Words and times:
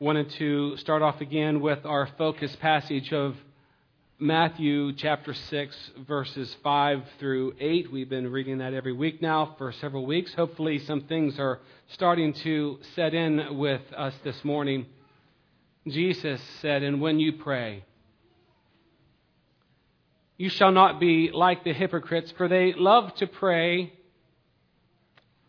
wanted 0.00 0.30
to 0.30 0.76
start 0.76 1.02
off 1.02 1.20
again 1.20 1.60
with 1.60 1.84
our 1.84 2.08
focus 2.16 2.54
passage 2.60 3.12
of 3.12 3.34
Matthew 4.20 4.92
chapter 4.92 5.34
6, 5.34 5.90
verses 6.06 6.56
5 6.62 7.02
through 7.18 7.54
8. 7.58 7.90
We've 7.90 8.08
been 8.08 8.30
reading 8.30 8.58
that 8.58 8.74
every 8.74 8.92
week 8.92 9.20
now 9.20 9.56
for 9.58 9.72
several 9.72 10.06
weeks. 10.06 10.32
Hopefully, 10.34 10.78
some 10.78 11.00
things 11.02 11.40
are 11.40 11.58
starting 11.88 12.32
to 12.32 12.78
set 12.94 13.12
in 13.12 13.58
with 13.58 13.82
us 13.96 14.14
this 14.22 14.44
morning. 14.44 14.86
Jesus 15.88 16.40
said, 16.60 16.84
And 16.84 17.00
when 17.00 17.18
you 17.18 17.32
pray, 17.32 17.82
you 20.36 20.48
shall 20.48 20.70
not 20.70 21.00
be 21.00 21.32
like 21.32 21.64
the 21.64 21.72
hypocrites, 21.72 22.32
for 22.36 22.46
they 22.46 22.72
love 22.72 23.12
to 23.16 23.26
pray 23.26 23.92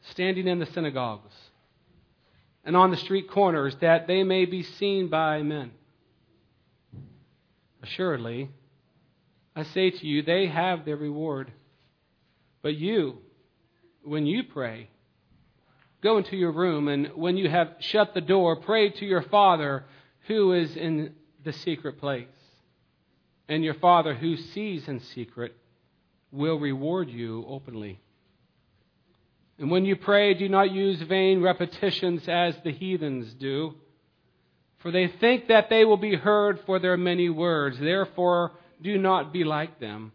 standing 0.02 0.48
in 0.48 0.58
the 0.58 0.66
synagogues 0.66 1.36
and 2.64 2.76
on 2.76 2.92
the 2.92 2.98
street 2.98 3.30
corners, 3.30 3.76
that 3.82 4.08
they 4.08 4.24
may 4.24 4.46
be 4.46 4.64
seen 4.64 5.08
by 5.08 5.42
men. 5.42 5.72
Assuredly, 7.82 8.50
I 9.56 9.64
say 9.64 9.90
to 9.92 10.06
you, 10.06 10.22
they 10.22 10.48
have 10.48 10.86
their 10.86 10.98
reward. 10.98 11.52
But 12.62 12.76
you, 12.76 13.20
when 14.04 14.26
you 14.26 14.44
pray, 14.44 14.90
go 16.02 16.18
into 16.18 16.36
your 16.36 16.52
room, 16.52 16.88
and 16.88 17.08
when 17.16 17.38
you 17.38 17.50
have 17.50 17.76
shut 17.80 18.14
the 18.14 18.22
door, 18.22 18.58
pray 18.58 18.90
to 18.90 19.06
your 19.06 19.22
Father 19.22 19.86
who 20.28 20.54
is 20.54 20.76
in 20.76 21.14
the 21.44 21.54
secret 21.54 22.00
place. 22.00 22.28
And 23.48 23.64
your 23.64 23.74
Father 23.74 24.14
who 24.14 24.38
sees 24.38 24.88
in 24.88 25.00
secret 25.00 25.56
will 26.32 26.60
reward 26.60 27.10
you 27.10 27.46
openly. 27.48 28.00
And 29.60 29.70
when 29.70 29.84
you 29.84 29.98
pray, 29.98 30.34
do 30.34 30.48
not 30.48 30.72
use 30.72 31.02
vain 31.02 31.42
repetitions 31.42 32.24
as 32.30 32.56
the 32.64 32.72
heathens 32.72 33.34
do, 33.34 33.76
for 34.78 34.90
they 34.90 35.08
think 35.08 35.50
that 35.50 35.70
they 35.70 35.84
will 35.84 35.98
be 35.98 36.16
heard 36.16 36.62
for 36.66 36.80
their 36.80 36.96
many 36.96 37.30
words. 37.30 37.78
Therefore, 37.78 38.54
do 38.82 38.98
not 38.98 39.34
be 39.34 39.44
like 39.44 39.82
them. 39.82 40.14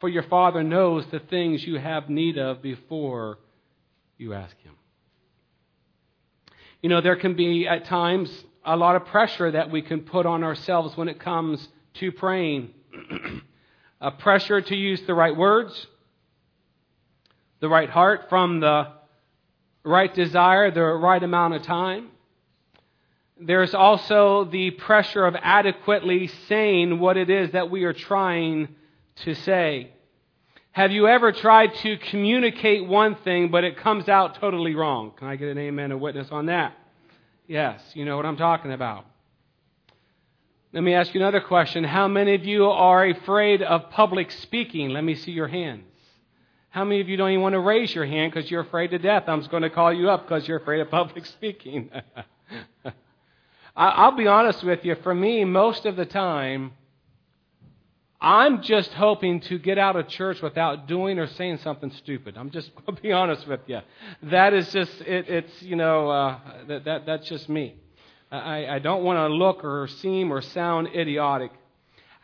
For 0.00 0.10
your 0.10 0.24
Father 0.24 0.62
knows 0.62 1.06
the 1.10 1.18
things 1.18 1.66
you 1.66 1.78
have 1.78 2.10
need 2.10 2.36
of 2.36 2.60
before 2.60 3.38
you 4.18 4.34
ask 4.34 4.54
Him. 4.58 4.74
You 6.82 6.90
know, 6.90 7.00
there 7.00 7.16
can 7.16 7.34
be 7.34 7.66
at 7.66 7.86
times 7.86 8.30
a 8.66 8.76
lot 8.76 8.96
of 8.96 9.06
pressure 9.06 9.50
that 9.50 9.70
we 9.70 9.80
can 9.80 10.00
put 10.00 10.26
on 10.26 10.44
ourselves 10.44 10.94
when 10.94 11.08
it 11.08 11.18
comes 11.18 11.66
to 11.94 12.12
praying. 12.12 12.74
a 14.02 14.10
pressure 14.10 14.60
to 14.60 14.76
use 14.76 15.00
the 15.06 15.14
right 15.14 15.34
words 15.34 15.86
the 17.60 17.68
right 17.68 17.90
heart, 17.90 18.28
from 18.28 18.60
the 18.60 18.88
right 19.84 20.12
desire, 20.12 20.70
the 20.70 20.82
right 20.82 21.22
amount 21.22 21.54
of 21.54 21.62
time. 21.62 22.08
There's 23.38 23.74
also 23.74 24.44
the 24.44 24.70
pressure 24.70 25.26
of 25.26 25.36
adequately 25.40 26.28
saying 26.48 26.98
what 26.98 27.16
it 27.16 27.28
is 27.28 27.52
that 27.52 27.70
we 27.70 27.84
are 27.84 27.92
trying 27.92 28.68
to 29.24 29.34
say. 29.34 29.90
Have 30.72 30.90
you 30.90 31.06
ever 31.06 31.32
tried 31.32 31.74
to 31.76 31.96
communicate 31.96 32.86
one 32.86 33.14
thing, 33.16 33.50
but 33.50 33.64
it 33.64 33.78
comes 33.78 34.08
out 34.08 34.36
totally 34.40 34.74
wrong? 34.74 35.12
Can 35.16 35.28
I 35.28 35.36
get 35.36 35.48
an 35.48 35.58
amen, 35.58 35.92
a 35.92 35.96
witness 35.96 36.28
on 36.30 36.46
that? 36.46 36.74
Yes, 37.46 37.80
you 37.94 38.04
know 38.04 38.16
what 38.16 38.26
I'm 38.26 38.36
talking 38.36 38.72
about. 38.72 39.06
Let 40.72 40.82
me 40.82 40.94
ask 40.94 41.14
you 41.14 41.20
another 41.20 41.40
question. 41.40 41.84
How 41.84 42.08
many 42.08 42.34
of 42.34 42.44
you 42.44 42.66
are 42.66 43.06
afraid 43.06 43.62
of 43.62 43.90
public 43.90 44.30
speaking? 44.30 44.90
Let 44.90 45.04
me 45.04 45.14
see 45.14 45.32
your 45.32 45.48
hands. 45.48 45.84
How 46.76 46.84
many 46.84 47.00
of 47.00 47.08
you 47.08 47.16
don't 47.16 47.30
even 47.30 47.40
want 47.40 47.54
to 47.54 47.60
raise 47.60 47.94
your 47.94 48.04
hand 48.04 48.34
because 48.34 48.50
you're 48.50 48.60
afraid 48.60 48.90
to 48.90 48.98
death? 48.98 49.22
I'm 49.28 49.40
just 49.40 49.50
going 49.50 49.62
to 49.62 49.70
call 49.70 49.90
you 49.94 50.10
up 50.10 50.28
because 50.28 50.46
you're 50.46 50.58
afraid 50.58 50.82
of 50.82 50.90
public 50.90 51.24
speaking. 51.38 51.90
I'll 53.74 54.14
be 54.14 54.26
honest 54.26 54.62
with 54.62 54.84
you. 54.84 54.94
For 54.96 55.14
me, 55.14 55.46
most 55.46 55.86
of 55.86 55.96
the 55.96 56.04
time, 56.04 56.72
I'm 58.20 58.60
just 58.60 58.92
hoping 58.92 59.40
to 59.40 59.58
get 59.58 59.78
out 59.78 59.96
of 59.96 60.08
church 60.08 60.42
without 60.42 60.86
doing 60.86 61.18
or 61.18 61.28
saying 61.28 61.60
something 61.64 61.90
stupid. 61.92 62.36
I'm 62.36 62.50
just, 62.50 62.70
I'll 62.86 62.94
be 62.94 63.10
honest 63.10 63.46
with 63.48 63.60
you. 63.68 63.80
That 64.24 64.52
is 64.52 64.70
just, 64.70 65.00
it, 65.00 65.30
it's, 65.30 65.62
you 65.62 65.76
know, 65.76 66.10
uh, 66.10 66.38
that, 66.68 66.84
that, 66.84 67.06
that's 67.06 67.26
just 67.26 67.48
me. 67.48 67.76
I, 68.30 68.66
I 68.66 68.78
don't 68.80 69.02
want 69.02 69.16
to 69.16 69.34
look 69.34 69.64
or 69.64 69.88
seem 69.88 70.30
or 70.30 70.42
sound 70.42 70.88
idiotic 70.94 71.52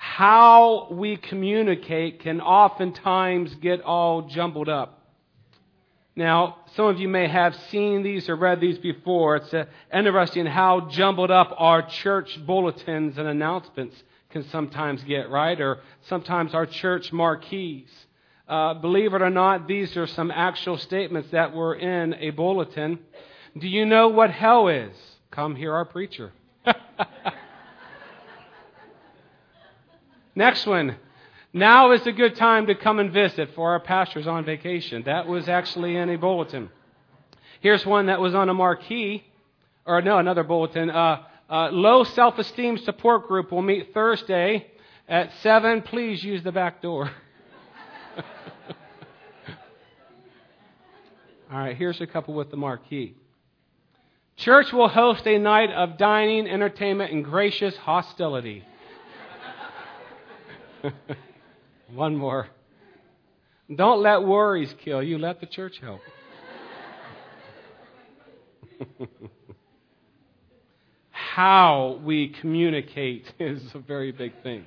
how 0.02 0.88
we 0.90 1.16
communicate 1.16 2.18
can 2.18 2.40
oftentimes 2.40 3.54
get 3.54 3.80
all 3.82 4.22
jumbled 4.22 4.68
up. 4.68 4.98
Now, 6.16 6.56
some 6.74 6.86
of 6.86 6.98
you 6.98 7.06
may 7.06 7.28
have 7.28 7.54
seen 7.70 8.02
these 8.02 8.28
or 8.28 8.34
read 8.34 8.60
these 8.60 8.78
before. 8.78 9.36
It's 9.36 9.54
interesting 9.94 10.46
how 10.46 10.88
jumbled 10.90 11.30
up 11.30 11.54
our 11.56 11.82
church 11.82 12.36
bulletins 12.44 13.16
and 13.16 13.28
announcements 13.28 13.94
can 14.30 14.42
sometimes 14.48 15.04
get, 15.04 15.30
right? 15.30 15.58
Or 15.60 15.78
sometimes 16.08 16.52
our 16.52 16.66
church 16.66 17.12
marquees. 17.12 17.88
Uh, 18.48 18.74
believe 18.74 19.14
it 19.14 19.22
or 19.22 19.30
not, 19.30 19.68
these 19.68 19.96
are 19.96 20.08
some 20.08 20.32
actual 20.32 20.78
statements 20.78 21.30
that 21.30 21.54
were 21.54 21.76
in 21.76 22.14
a 22.14 22.30
bulletin. 22.30 22.98
Do 23.56 23.68
you 23.68 23.86
know 23.86 24.08
what 24.08 24.32
hell 24.32 24.66
is? 24.66 24.96
Come 25.30 25.54
hear 25.54 25.72
our 25.72 25.84
preacher. 25.84 26.32
Next 30.34 30.66
one. 30.66 30.96
Now 31.52 31.92
is 31.92 32.06
a 32.06 32.12
good 32.12 32.36
time 32.36 32.66
to 32.68 32.74
come 32.74 32.98
and 32.98 33.12
visit 33.12 33.54
for 33.54 33.72
our 33.72 33.80
pastors 33.80 34.26
on 34.26 34.46
vacation. 34.46 35.02
That 35.04 35.26
was 35.26 35.48
actually 35.48 35.96
in 35.96 36.08
a 36.08 36.16
bulletin. 36.16 36.70
Here's 37.60 37.84
one 37.84 38.06
that 38.06 38.20
was 38.20 38.34
on 38.34 38.48
a 38.48 38.54
marquee, 38.54 39.22
or 39.84 40.00
no, 40.00 40.18
another 40.18 40.42
bulletin. 40.42 40.88
Uh, 40.88 41.24
uh, 41.50 41.68
low 41.70 42.04
self 42.04 42.38
esteem 42.38 42.78
support 42.78 43.28
group 43.28 43.52
will 43.52 43.60
meet 43.60 43.92
Thursday 43.92 44.66
at 45.06 45.30
7. 45.42 45.82
Please 45.82 46.24
use 46.24 46.42
the 46.42 46.52
back 46.52 46.80
door. 46.80 47.10
All 51.52 51.58
right, 51.58 51.76
here's 51.76 52.00
a 52.00 52.06
couple 52.06 52.32
with 52.32 52.50
the 52.50 52.56
marquee. 52.56 53.14
Church 54.36 54.72
will 54.72 54.88
host 54.88 55.26
a 55.26 55.38
night 55.38 55.70
of 55.70 55.98
dining, 55.98 56.48
entertainment, 56.48 57.12
and 57.12 57.22
gracious 57.22 57.76
hostility. 57.76 58.64
One 61.94 62.16
more. 62.16 62.48
Don't 63.74 64.02
let 64.02 64.22
worries 64.24 64.74
kill 64.84 65.02
you, 65.02 65.18
let 65.18 65.40
the 65.40 65.46
church 65.46 65.78
help. 65.80 66.00
How 71.10 72.00
we 72.04 72.28
communicate 72.40 73.32
is 73.38 73.62
a 73.74 73.78
very 73.78 74.12
big 74.12 74.32
thing. 74.42 74.66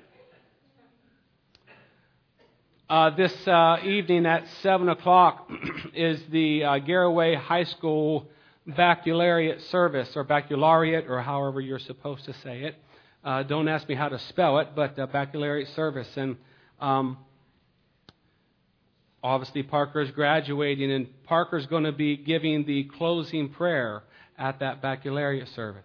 Uh, 2.87 3.09
this 3.15 3.33
uh, 3.47 3.77
evening 3.83 4.27
at 4.27 4.45
7 4.61 4.89
o'clock 4.89 5.49
is 5.95 6.21
the 6.31 6.63
uh, 6.63 6.79
Garaway 6.79 7.35
High 7.35 7.63
School 7.63 8.27
baccalaureate 8.67 9.61
service, 9.69 10.09
or 10.15 10.23
baccalaureate, 10.23 11.05
or 11.07 11.21
however 11.21 11.61
you're 11.61 11.79
supposed 11.79 12.25
to 12.25 12.33
say 12.43 12.61
it. 12.61 12.75
Uh, 13.25 13.41
don't 13.41 13.67
ask 13.67 13.89
me 13.89 13.95
how 13.95 14.07
to 14.07 14.19
spell 14.19 14.59
it, 14.59 14.67
but 14.75 14.99
uh, 14.99 15.07
baccalaureate 15.07 15.67
service. 15.69 16.07
And 16.15 16.37
um, 16.79 17.17
obviously, 19.23 19.61
is 19.61 20.11
graduating, 20.11 20.91
and 20.91 21.07
Parker's 21.23 21.65
going 21.65 21.85
to 21.85 21.91
be 21.91 22.17
giving 22.17 22.65
the 22.65 22.83
closing 22.83 23.49
prayer 23.49 24.03
at 24.37 24.59
that 24.59 24.83
baccalaureate 24.83 25.47
service. 25.55 25.81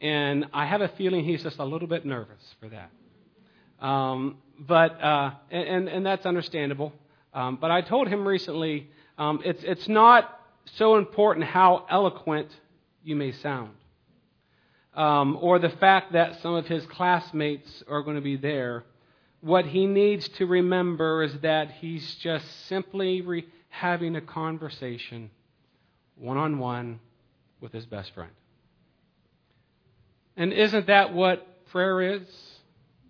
And 0.00 0.46
I 0.52 0.66
have 0.66 0.80
a 0.80 0.88
feeling 0.88 1.24
he's 1.24 1.44
just 1.44 1.60
a 1.60 1.64
little 1.64 1.86
bit 1.86 2.04
nervous 2.04 2.42
for 2.58 2.68
that. 2.70 3.86
Um, 3.86 4.38
but 4.58 5.00
uh, 5.00 5.30
and, 5.52 5.88
and 5.88 6.04
that's 6.04 6.26
understandable. 6.26 6.92
Um, 7.32 7.58
but 7.60 7.70
I 7.70 7.80
told 7.80 8.08
him 8.08 8.26
recently, 8.26 8.88
um, 9.18 9.40
it's 9.44 9.62
it's 9.62 9.88
not 9.88 10.40
so 10.74 10.96
important 10.96 11.46
how 11.46 11.86
eloquent 11.88 12.48
you 13.04 13.14
may 13.14 13.30
sound 13.30 13.70
um, 14.94 15.38
or 15.40 15.58
the 15.58 15.70
fact 15.70 16.12
that 16.12 16.40
some 16.42 16.54
of 16.54 16.66
his 16.66 16.84
classmates 16.86 17.82
are 17.88 18.02
going 18.02 18.16
to 18.16 18.22
be 18.22 18.36
there, 18.36 18.84
what 19.40 19.66
he 19.66 19.86
needs 19.86 20.28
to 20.28 20.46
remember 20.46 21.22
is 21.22 21.32
that 21.42 21.70
he's 21.70 22.14
just 22.16 22.66
simply 22.66 23.22
re- 23.22 23.46
having 23.68 24.16
a 24.16 24.20
conversation 24.20 25.30
one 26.16 26.36
on 26.36 26.58
one 26.58 27.00
with 27.60 27.72
his 27.72 27.86
best 27.86 28.12
friend. 28.14 28.32
And 30.36 30.52
isn't 30.52 30.88
that 30.88 31.14
what 31.14 31.66
prayer 31.66 32.02
is? 32.02 32.26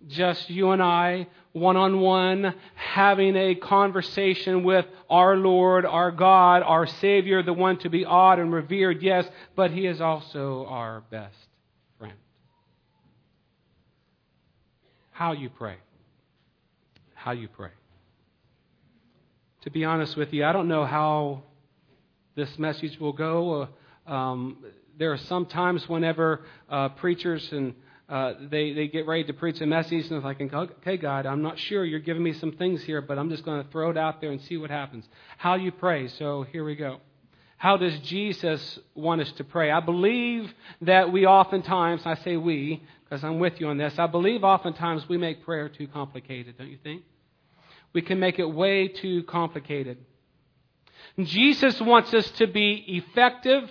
Just 0.09 0.49
you 0.49 0.71
and 0.71 0.83
I, 0.83 1.27
one 1.53 1.77
on 1.77 2.01
one, 2.01 2.55
having 2.75 3.37
a 3.37 3.55
conversation 3.55 4.63
with 4.63 4.87
our 5.11 5.37
Lord, 5.37 5.85
our 5.85 6.11
God, 6.11 6.63
our 6.63 6.87
Savior, 6.87 7.43
the 7.43 7.53
one 7.53 7.79
to 7.79 7.91
be 7.91 8.05
awed 8.05 8.39
and 8.39 8.53
revered, 8.53 9.03
yes, 9.03 9.29
but 9.57 9.71
He 9.73 9.87
is 9.87 10.01
also 10.01 10.67
our 10.67 11.03
best 11.11 11.37
how 15.21 15.33
you 15.33 15.51
pray. 15.51 15.77
How 17.13 17.33
you 17.33 17.47
pray. 17.49 17.69
To 19.65 19.71
be 19.71 19.85
honest 19.85 20.17
with 20.17 20.33
you, 20.33 20.47
I 20.47 20.53
don't 20.53 20.67
know 20.67 20.87
how 20.87 21.43
this 22.37 22.59
message 22.59 22.99
will 22.99 23.13
go. 23.13 23.69
Uh, 24.09 24.11
um, 24.11 24.65
there 24.99 25.13
are 25.13 25.19
some 25.19 25.45
times 25.45 25.87
whenever 25.91 26.41
uh, 26.71 26.89
preachers 26.89 27.47
and 27.53 27.75
uh, 28.09 28.33
they, 28.51 28.73
they 28.73 28.89
get 28.89 29.07
ready 29.07 29.25
to 29.25 29.35
preach 29.35 29.61
a 29.61 29.67
message, 29.67 30.07
and 30.07 30.13
it's 30.13 30.25
like, 30.25 30.41
okay, 30.41 30.97
God, 30.97 31.27
I'm 31.27 31.43
not 31.43 31.59
sure. 31.59 31.85
You're 31.85 32.01
giving 32.01 32.23
me 32.23 32.33
some 32.33 32.53
things 32.53 32.83
here, 32.83 33.03
but 33.03 33.19
I'm 33.19 33.29
just 33.29 33.45
going 33.45 33.63
to 33.63 33.71
throw 33.71 33.91
it 33.91 33.99
out 33.99 34.23
there 34.23 34.31
and 34.33 34.41
see 34.41 34.57
what 34.57 34.71
happens. 34.71 35.05
How 35.37 35.57
you 35.57 35.71
pray. 35.71 36.09
So 36.09 36.47
here 36.51 36.65
we 36.65 36.77
go. 36.77 37.01
How 37.61 37.77
does 37.77 37.99
Jesus 37.99 38.79
want 38.95 39.21
us 39.21 39.31
to 39.33 39.45
pray? 39.45 39.71
I 39.71 39.81
believe 39.81 40.51
that 40.81 41.13
we 41.13 41.27
oftentimes, 41.27 42.01
I 42.07 42.15
say 42.15 42.39
we, 42.39 42.83
because 43.05 43.23
I'm 43.23 43.39
with 43.39 43.61
you 43.61 43.69
on 43.69 43.77
this, 43.77 43.99
I 43.99 44.07
believe 44.07 44.45
oftentimes 44.45 45.07
we 45.11 45.19
make 45.19 45.45
prayer 45.45 45.69
too 45.69 45.87
complicated, 45.87 46.57
don't 46.57 46.71
you 46.71 46.79
think? 46.83 47.03
We 47.93 48.01
can 48.01 48.19
make 48.19 48.39
it 48.39 48.47
way 48.47 48.89
too 48.89 49.25
complicated. 49.25 49.99
Jesus 51.23 51.79
wants 51.83 52.15
us 52.15 52.31
to 52.33 52.47
be 52.47 52.83
effective 52.97 53.71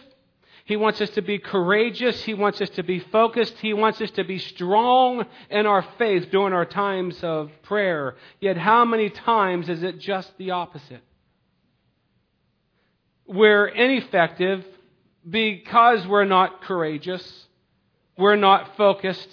he 0.70 0.78
wants 0.78 1.02
us 1.02 1.10
to 1.12 1.24
be 1.24 1.40
courageous. 1.40 2.22
He 2.22 2.36
wants 2.36 2.62
us 2.62 2.70
to 2.72 2.84
be 2.84 3.00
focused. 3.00 3.58
He 3.58 3.74
wants 3.74 4.00
us 4.02 4.12
to 4.12 4.24
be 4.24 4.38
strong 4.38 5.26
in 5.50 5.66
our 5.66 5.82
faith 5.98 6.30
during 6.30 6.54
our 6.54 6.64
times 6.64 7.24
of 7.24 7.50
prayer. 7.64 8.18
Yet, 8.40 8.56
how 8.56 8.86
many 8.86 9.10
times 9.10 9.68
is 9.68 9.82
it 9.82 9.98
just 9.98 10.32
the 10.38 10.52
opposite? 10.52 11.02
We're 13.30 13.68
ineffective 13.68 14.66
because 15.30 16.08
we're 16.08 16.26
not 16.26 16.64
courageous, 16.64 17.46
we're 18.18 18.36
not 18.36 18.76
focused, 18.76 19.30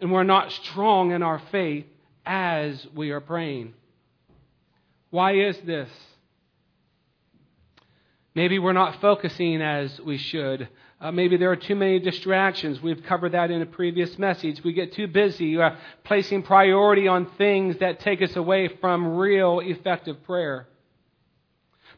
and 0.00 0.10
we're 0.10 0.22
not 0.22 0.50
strong 0.50 1.10
in 1.10 1.22
our 1.22 1.38
faith 1.50 1.84
as 2.24 2.86
we 2.94 3.10
are 3.10 3.20
praying. 3.20 3.74
Why 5.10 5.34
is 5.34 5.58
this? 5.58 5.90
Maybe 8.34 8.58
we're 8.58 8.72
not 8.72 8.98
focusing 9.02 9.60
as 9.60 10.00
we 10.00 10.16
should. 10.16 10.70
Uh, 10.98 11.12
maybe 11.12 11.36
there 11.36 11.50
are 11.50 11.56
too 11.56 11.76
many 11.76 11.98
distractions. 11.98 12.80
We've 12.80 13.02
covered 13.02 13.32
that 13.32 13.50
in 13.50 13.60
a 13.60 13.66
previous 13.66 14.18
message. 14.18 14.64
We 14.64 14.72
get 14.72 14.94
too 14.94 15.06
busy 15.06 15.60
uh, 15.60 15.72
placing 16.04 16.44
priority 16.44 17.08
on 17.08 17.26
things 17.36 17.76
that 17.80 18.00
take 18.00 18.22
us 18.22 18.36
away 18.36 18.68
from 18.80 19.18
real 19.18 19.60
effective 19.60 20.22
prayer. 20.22 20.66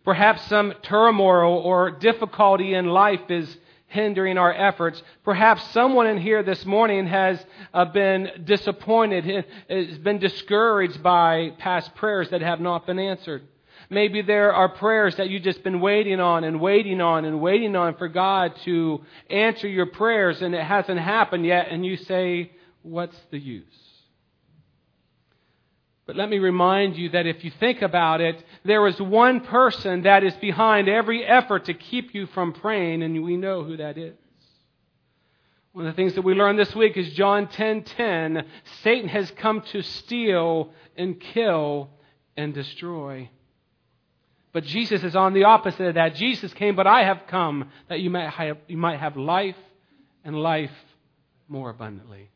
Perhaps 0.04 0.42
some 0.48 0.74
turmoil 0.82 1.58
or 1.58 1.90
difficulty 1.90 2.74
in 2.74 2.86
life 2.86 3.30
is 3.30 3.56
hindering 3.86 4.36
our 4.36 4.52
efforts. 4.52 5.02
Perhaps 5.24 5.70
someone 5.70 6.06
in 6.06 6.18
here 6.18 6.42
this 6.42 6.66
morning 6.66 7.06
has 7.06 7.44
uh, 7.72 7.84
been 7.86 8.28
disappointed, 8.44 9.46
has 9.68 9.98
been 9.98 10.18
discouraged 10.18 11.02
by 11.02 11.52
past 11.58 11.94
prayers 11.94 12.28
that 12.30 12.42
have 12.42 12.60
not 12.60 12.86
been 12.86 12.98
answered. 12.98 13.42
Maybe 13.90 14.22
there 14.22 14.52
are 14.52 14.68
prayers 14.68 15.16
that 15.16 15.30
you've 15.30 15.42
just 15.42 15.62
been 15.62 15.80
waiting 15.80 16.20
on 16.20 16.44
and 16.44 16.60
waiting 16.60 17.00
on 17.00 17.24
and 17.24 17.40
waiting 17.40 17.76
on 17.76 17.96
for 17.96 18.08
God 18.08 18.56
to 18.64 19.02
answer 19.30 19.68
your 19.68 19.86
prayers 19.86 20.42
and 20.42 20.54
it 20.54 20.64
hasn't 20.64 20.98
happened 20.98 21.46
yet, 21.46 21.68
and 21.70 21.84
you 21.84 21.96
say, 21.96 22.50
What's 22.82 23.18
the 23.30 23.38
use? 23.38 23.83
But 26.06 26.16
let 26.16 26.28
me 26.28 26.38
remind 26.38 26.96
you 26.96 27.08
that 27.10 27.26
if 27.26 27.44
you 27.44 27.50
think 27.58 27.80
about 27.80 28.20
it, 28.20 28.42
there 28.64 28.86
is 28.86 29.00
one 29.00 29.40
person 29.40 30.02
that 30.02 30.22
is 30.22 30.34
behind 30.34 30.88
every 30.88 31.24
effort 31.24 31.64
to 31.66 31.74
keep 31.74 32.14
you 32.14 32.26
from 32.26 32.52
praying, 32.52 33.02
and 33.02 33.24
we 33.24 33.36
know 33.36 33.64
who 33.64 33.78
that 33.78 33.96
is. 33.96 34.14
One 35.72 35.86
of 35.86 35.92
the 35.92 35.96
things 35.96 36.14
that 36.14 36.22
we 36.22 36.34
learned 36.34 36.58
this 36.58 36.74
week 36.76 36.96
is 36.96 37.12
John 37.14 37.48
10:10, 37.48 38.44
Satan 38.82 39.08
has 39.08 39.30
come 39.32 39.62
to 39.72 39.82
steal 39.82 40.72
and 40.96 41.18
kill 41.18 41.88
and 42.36 42.52
destroy. 42.54 43.30
But 44.52 44.64
Jesus 44.64 45.02
is 45.02 45.16
on 45.16 45.32
the 45.32 45.44
opposite 45.44 45.88
of 45.88 45.94
that. 45.94 46.14
Jesus 46.14 46.54
came, 46.54 46.76
but 46.76 46.86
I 46.86 47.02
have 47.04 47.22
come 47.26 47.70
that 47.88 47.98
you 47.98 48.08
might 48.10 48.28
have, 48.28 48.58
you 48.68 48.76
might 48.76 49.00
have 49.00 49.16
life 49.16 49.56
and 50.22 50.36
life 50.36 50.70
more 51.48 51.70
abundantly. 51.70 52.30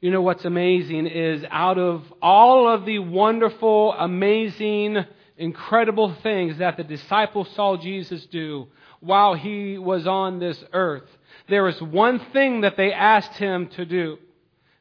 You 0.00 0.10
know 0.10 0.22
what's 0.22 0.44
amazing 0.44 1.06
is 1.06 1.44
out 1.50 1.78
of 1.78 2.02
all 2.22 2.66
of 2.66 2.86
the 2.86 3.00
wonderful, 3.00 3.92
amazing, 3.92 5.04
incredible 5.36 6.14
things 6.22 6.58
that 6.58 6.76
the 6.76 6.84
disciples 6.84 7.50
saw 7.54 7.76
Jesus 7.76 8.24
do 8.26 8.68
while 9.00 9.34
he 9.34 9.78
was 9.78 10.06
on 10.06 10.38
this 10.38 10.62
earth, 10.72 11.08
there 11.48 11.66
is 11.68 11.80
one 11.82 12.20
thing 12.32 12.60
that 12.60 12.76
they 12.76 12.92
asked 12.92 13.34
him 13.34 13.68
to 13.68 13.84
do. 13.84 14.18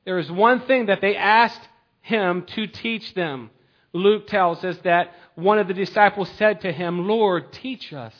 There 0.05 0.19
is 0.19 0.29
one 0.29 0.61
thing 0.61 0.87
that 0.87 1.01
they 1.01 1.15
asked 1.15 1.67
him 2.01 2.45
to 2.55 2.67
teach 2.67 3.13
them. 3.13 3.49
Luke 3.93 4.27
tells 4.27 4.63
us 4.63 4.77
that 4.83 5.13
one 5.35 5.57
of 5.57 5.67
the 5.67 5.73
disciples 5.73 6.29
said 6.37 6.61
to 6.61 6.71
him, 6.71 7.07
Lord, 7.07 7.51
teach 7.53 7.93
us 7.93 8.13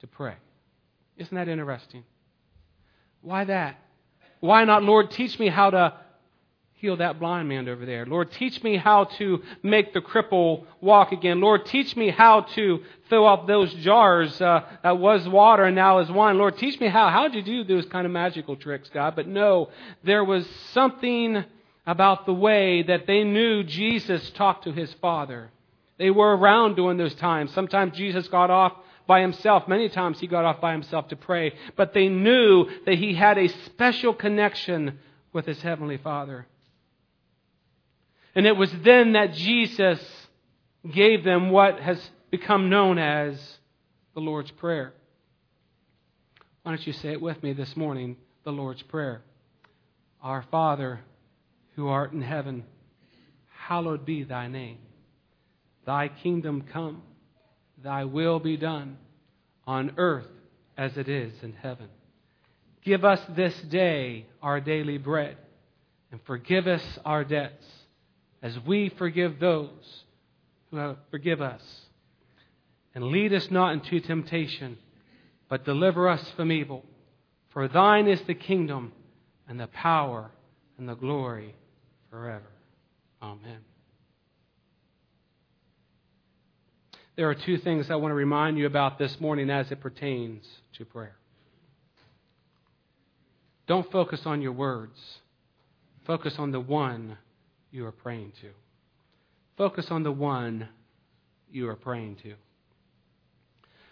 to 0.00 0.06
pray. 0.06 0.34
Isn't 1.16 1.34
that 1.34 1.48
interesting? 1.48 2.04
Why 3.20 3.44
that? 3.44 3.78
Why 4.40 4.64
not, 4.64 4.82
Lord, 4.82 5.10
teach 5.10 5.38
me 5.38 5.48
how 5.48 5.70
to 5.70 5.94
heal 6.84 6.98
that 6.98 7.18
blind 7.18 7.48
man 7.48 7.66
over 7.66 7.86
there? 7.86 8.04
Lord, 8.04 8.30
teach 8.32 8.62
me 8.62 8.76
how 8.76 9.04
to 9.16 9.42
make 9.62 9.94
the 9.94 10.02
cripple 10.02 10.64
walk 10.82 11.12
again. 11.12 11.40
Lord, 11.40 11.64
teach 11.64 11.96
me 11.96 12.10
how 12.10 12.42
to 12.42 12.82
fill 13.08 13.26
up 13.26 13.46
those 13.46 13.72
jars 13.76 14.38
uh, 14.38 14.60
that 14.82 14.98
was 14.98 15.26
water 15.26 15.64
and 15.64 15.74
now 15.74 16.00
is 16.00 16.10
wine. 16.10 16.36
Lord, 16.36 16.58
teach 16.58 16.78
me 16.78 16.88
how. 16.88 17.08
How 17.08 17.28
did 17.28 17.46
you 17.46 17.64
do 17.64 17.74
those 17.74 17.86
kind 17.86 18.04
of 18.04 18.12
magical 18.12 18.54
tricks, 18.54 18.90
God? 18.92 19.16
But 19.16 19.26
no, 19.26 19.70
there 20.02 20.22
was 20.24 20.46
something 20.72 21.42
about 21.86 22.26
the 22.26 22.34
way 22.34 22.82
that 22.82 23.06
they 23.06 23.24
knew 23.24 23.64
Jesus 23.64 24.28
talked 24.32 24.64
to 24.64 24.72
his 24.72 24.92
Father. 25.00 25.50
They 25.96 26.10
were 26.10 26.36
around 26.36 26.74
during 26.74 26.98
those 26.98 27.14
times. 27.14 27.50
Sometimes 27.54 27.96
Jesus 27.96 28.28
got 28.28 28.50
off 28.50 28.74
by 29.06 29.22
himself. 29.22 29.66
Many 29.68 29.88
times 29.88 30.20
he 30.20 30.26
got 30.26 30.44
off 30.44 30.60
by 30.60 30.72
himself 30.72 31.08
to 31.08 31.16
pray. 31.16 31.54
But 31.76 31.94
they 31.94 32.08
knew 32.10 32.68
that 32.84 32.96
he 32.98 33.14
had 33.14 33.38
a 33.38 33.48
special 33.48 34.12
connection 34.12 34.98
with 35.32 35.46
his 35.46 35.62
Heavenly 35.62 35.96
Father. 35.96 36.46
And 38.34 38.46
it 38.46 38.56
was 38.56 38.70
then 38.82 39.12
that 39.12 39.34
Jesus 39.34 40.00
gave 40.90 41.24
them 41.24 41.50
what 41.50 41.80
has 41.80 41.98
become 42.30 42.68
known 42.68 42.98
as 42.98 43.58
the 44.14 44.20
Lord's 44.20 44.50
Prayer. 44.50 44.92
Why 46.62 46.72
don't 46.72 46.86
you 46.86 46.92
say 46.92 47.12
it 47.12 47.20
with 47.20 47.42
me 47.42 47.52
this 47.52 47.76
morning? 47.76 48.16
The 48.44 48.52
Lord's 48.52 48.82
Prayer. 48.82 49.22
Our 50.22 50.44
Father, 50.50 51.00
who 51.76 51.88
art 51.88 52.12
in 52.12 52.22
heaven, 52.22 52.64
hallowed 53.66 54.04
be 54.04 54.24
thy 54.24 54.48
name. 54.48 54.78
Thy 55.86 56.08
kingdom 56.08 56.62
come, 56.72 57.02
thy 57.82 58.04
will 58.04 58.40
be 58.40 58.56
done, 58.56 58.96
on 59.66 59.92
earth 59.96 60.26
as 60.76 60.96
it 60.96 61.08
is 61.08 61.32
in 61.42 61.52
heaven. 61.52 61.88
Give 62.82 63.04
us 63.04 63.20
this 63.30 63.58
day 63.62 64.26
our 64.42 64.60
daily 64.60 64.98
bread, 64.98 65.36
and 66.10 66.20
forgive 66.24 66.66
us 66.66 66.98
our 67.04 67.24
debts, 67.24 67.64
as 68.44 68.56
we 68.66 68.90
forgive 68.90 69.40
those 69.40 70.04
who 70.70 70.76
have 70.76 70.98
forgive 71.10 71.40
us. 71.40 71.62
And 72.94 73.06
lead 73.06 73.32
us 73.32 73.50
not 73.50 73.72
into 73.72 73.98
temptation, 73.98 74.76
but 75.48 75.64
deliver 75.64 76.08
us 76.08 76.30
from 76.36 76.52
evil. 76.52 76.84
For 77.48 77.66
thine 77.66 78.06
is 78.06 78.20
the 78.26 78.34
kingdom, 78.34 78.92
and 79.48 79.58
the 79.58 79.66
power, 79.66 80.30
and 80.78 80.88
the 80.88 80.94
glory 80.94 81.54
forever. 82.10 82.50
Amen. 83.22 83.60
There 87.16 87.30
are 87.30 87.34
two 87.34 87.58
things 87.58 87.90
I 87.90 87.96
want 87.96 88.10
to 88.10 88.16
remind 88.16 88.58
you 88.58 88.66
about 88.66 88.98
this 88.98 89.18
morning 89.20 89.48
as 89.48 89.70
it 89.70 89.80
pertains 89.80 90.44
to 90.76 90.84
prayer. 90.84 91.16
Don't 93.66 93.90
focus 93.90 94.20
on 94.26 94.42
your 94.42 94.52
words. 94.52 94.98
Focus 96.06 96.34
on 96.38 96.50
the 96.50 96.60
one 96.60 97.16
you 97.74 97.84
are 97.84 97.92
praying 97.92 98.32
to. 98.40 98.50
Focus 99.58 99.90
on 99.90 100.04
the 100.04 100.12
one 100.12 100.68
you 101.50 101.68
are 101.68 101.74
praying 101.74 102.16
to. 102.22 102.34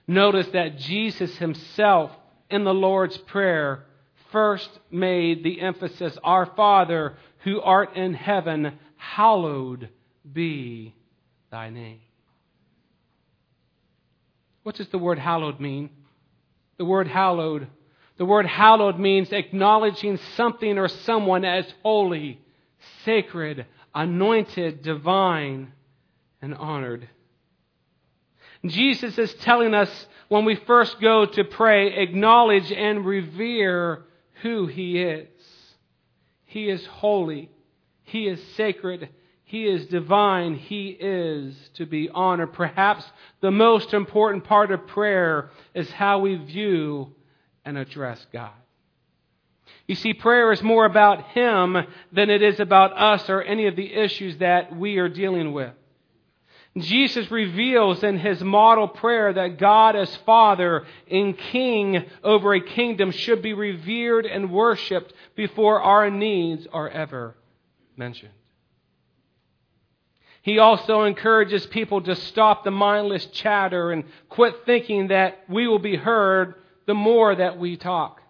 Notice 0.06 0.46
that 0.52 0.78
Jesus 0.78 1.36
himself 1.38 2.12
in 2.48 2.62
the 2.62 2.72
Lord's 2.72 3.16
Prayer 3.16 3.84
first 4.30 4.70
made 4.90 5.42
the 5.42 5.60
emphasis 5.60 6.16
Our 6.22 6.46
Father 6.46 7.16
who 7.44 7.60
art 7.60 7.96
in 7.96 8.14
heaven, 8.14 8.78
hallowed 8.96 9.88
be 10.32 10.94
thy 11.50 11.70
name. 11.70 12.00
What 14.62 14.76
does 14.76 14.88
the 14.88 14.98
word 14.98 15.18
hallowed 15.18 15.58
mean? 15.58 15.90
The 16.76 16.84
word 16.84 17.08
hallowed. 17.08 17.66
The 18.16 18.24
word 18.24 18.46
hallowed 18.46 19.00
means 19.00 19.32
acknowledging 19.32 20.18
something 20.36 20.78
or 20.78 20.86
someone 20.86 21.44
as 21.44 21.66
holy, 21.82 22.38
sacred, 23.04 23.66
anointed, 23.94 24.82
divine, 24.82 25.72
and 26.40 26.54
honored. 26.54 27.08
Jesus 28.66 29.18
is 29.18 29.34
telling 29.34 29.74
us 29.74 30.06
when 30.28 30.44
we 30.44 30.54
first 30.54 31.00
go 31.00 31.26
to 31.26 31.44
pray, 31.44 31.94
acknowledge 31.94 32.70
and 32.70 33.04
revere 33.04 34.04
who 34.42 34.66
He 34.66 35.02
is. 35.02 35.28
He 36.44 36.68
is 36.68 36.84
holy. 36.86 37.50
He 38.04 38.28
is 38.28 38.40
sacred. 38.56 39.08
He 39.44 39.66
is 39.66 39.86
divine. 39.86 40.54
He 40.54 40.88
is 40.88 41.54
to 41.74 41.86
be 41.86 42.08
honored. 42.08 42.52
Perhaps 42.52 43.04
the 43.40 43.50
most 43.50 43.94
important 43.94 44.44
part 44.44 44.70
of 44.70 44.86
prayer 44.86 45.50
is 45.74 45.90
how 45.90 46.20
we 46.20 46.36
view 46.36 47.14
and 47.64 47.76
address 47.76 48.24
God. 48.32 48.52
You 49.86 49.94
see, 49.94 50.14
prayer 50.14 50.52
is 50.52 50.62
more 50.62 50.84
about 50.84 51.30
Him 51.30 51.76
than 52.12 52.30
it 52.30 52.42
is 52.42 52.60
about 52.60 52.96
us 52.96 53.28
or 53.28 53.42
any 53.42 53.66
of 53.66 53.76
the 53.76 53.92
issues 53.92 54.38
that 54.38 54.76
we 54.76 54.98
are 54.98 55.08
dealing 55.08 55.52
with. 55.52 55.72
Jesus 56.78 57.30
reveals 57.30 58.02
in 58.02 58.18
his 58.18 58.42
model 58.42 58.88
prayer 58.88 59.30
that 59.32 59.58
God 59.58 59.94
as 59.94 60.14
Father 60.24 60.86
and 61.10 61.36
King 61.36 62.06
over 62.24 62.54
a 62.54 62.62
kingdom 62.62 63.10
should 63.10 63.42
be 63.42 63.52
revered 63.52 64.24
and 64.24 64.50
worshiped 64.50 65.12
before 65.36 65.82
our 65.82 66.10
needs 66.10 66.66
are 66.72 66.88
ever 66.88 67.36
mentioned. 67.94 68.32
He 70.40 70.58
also 70.58 71.02
encourages 71.02 71.66
people 71.66 72.00
to 72.02 72.16
stop 72.16 72.64
the 72.64 72.70
mindless 72.70 73.26
chatter 73.26 73.92
and 73.92 74.04
quit 74.30 74.64
thinking 74.64 75.08
that 75.08 75.44
we 75.50 75.68
will 75.68 75.78
be 75.78 75.96
heard 75.96 76.54
the 76.86 76.94
more 76.94 77.34
that 77.34 77.58
we 77.58 77.76
talk. 77.76 78.21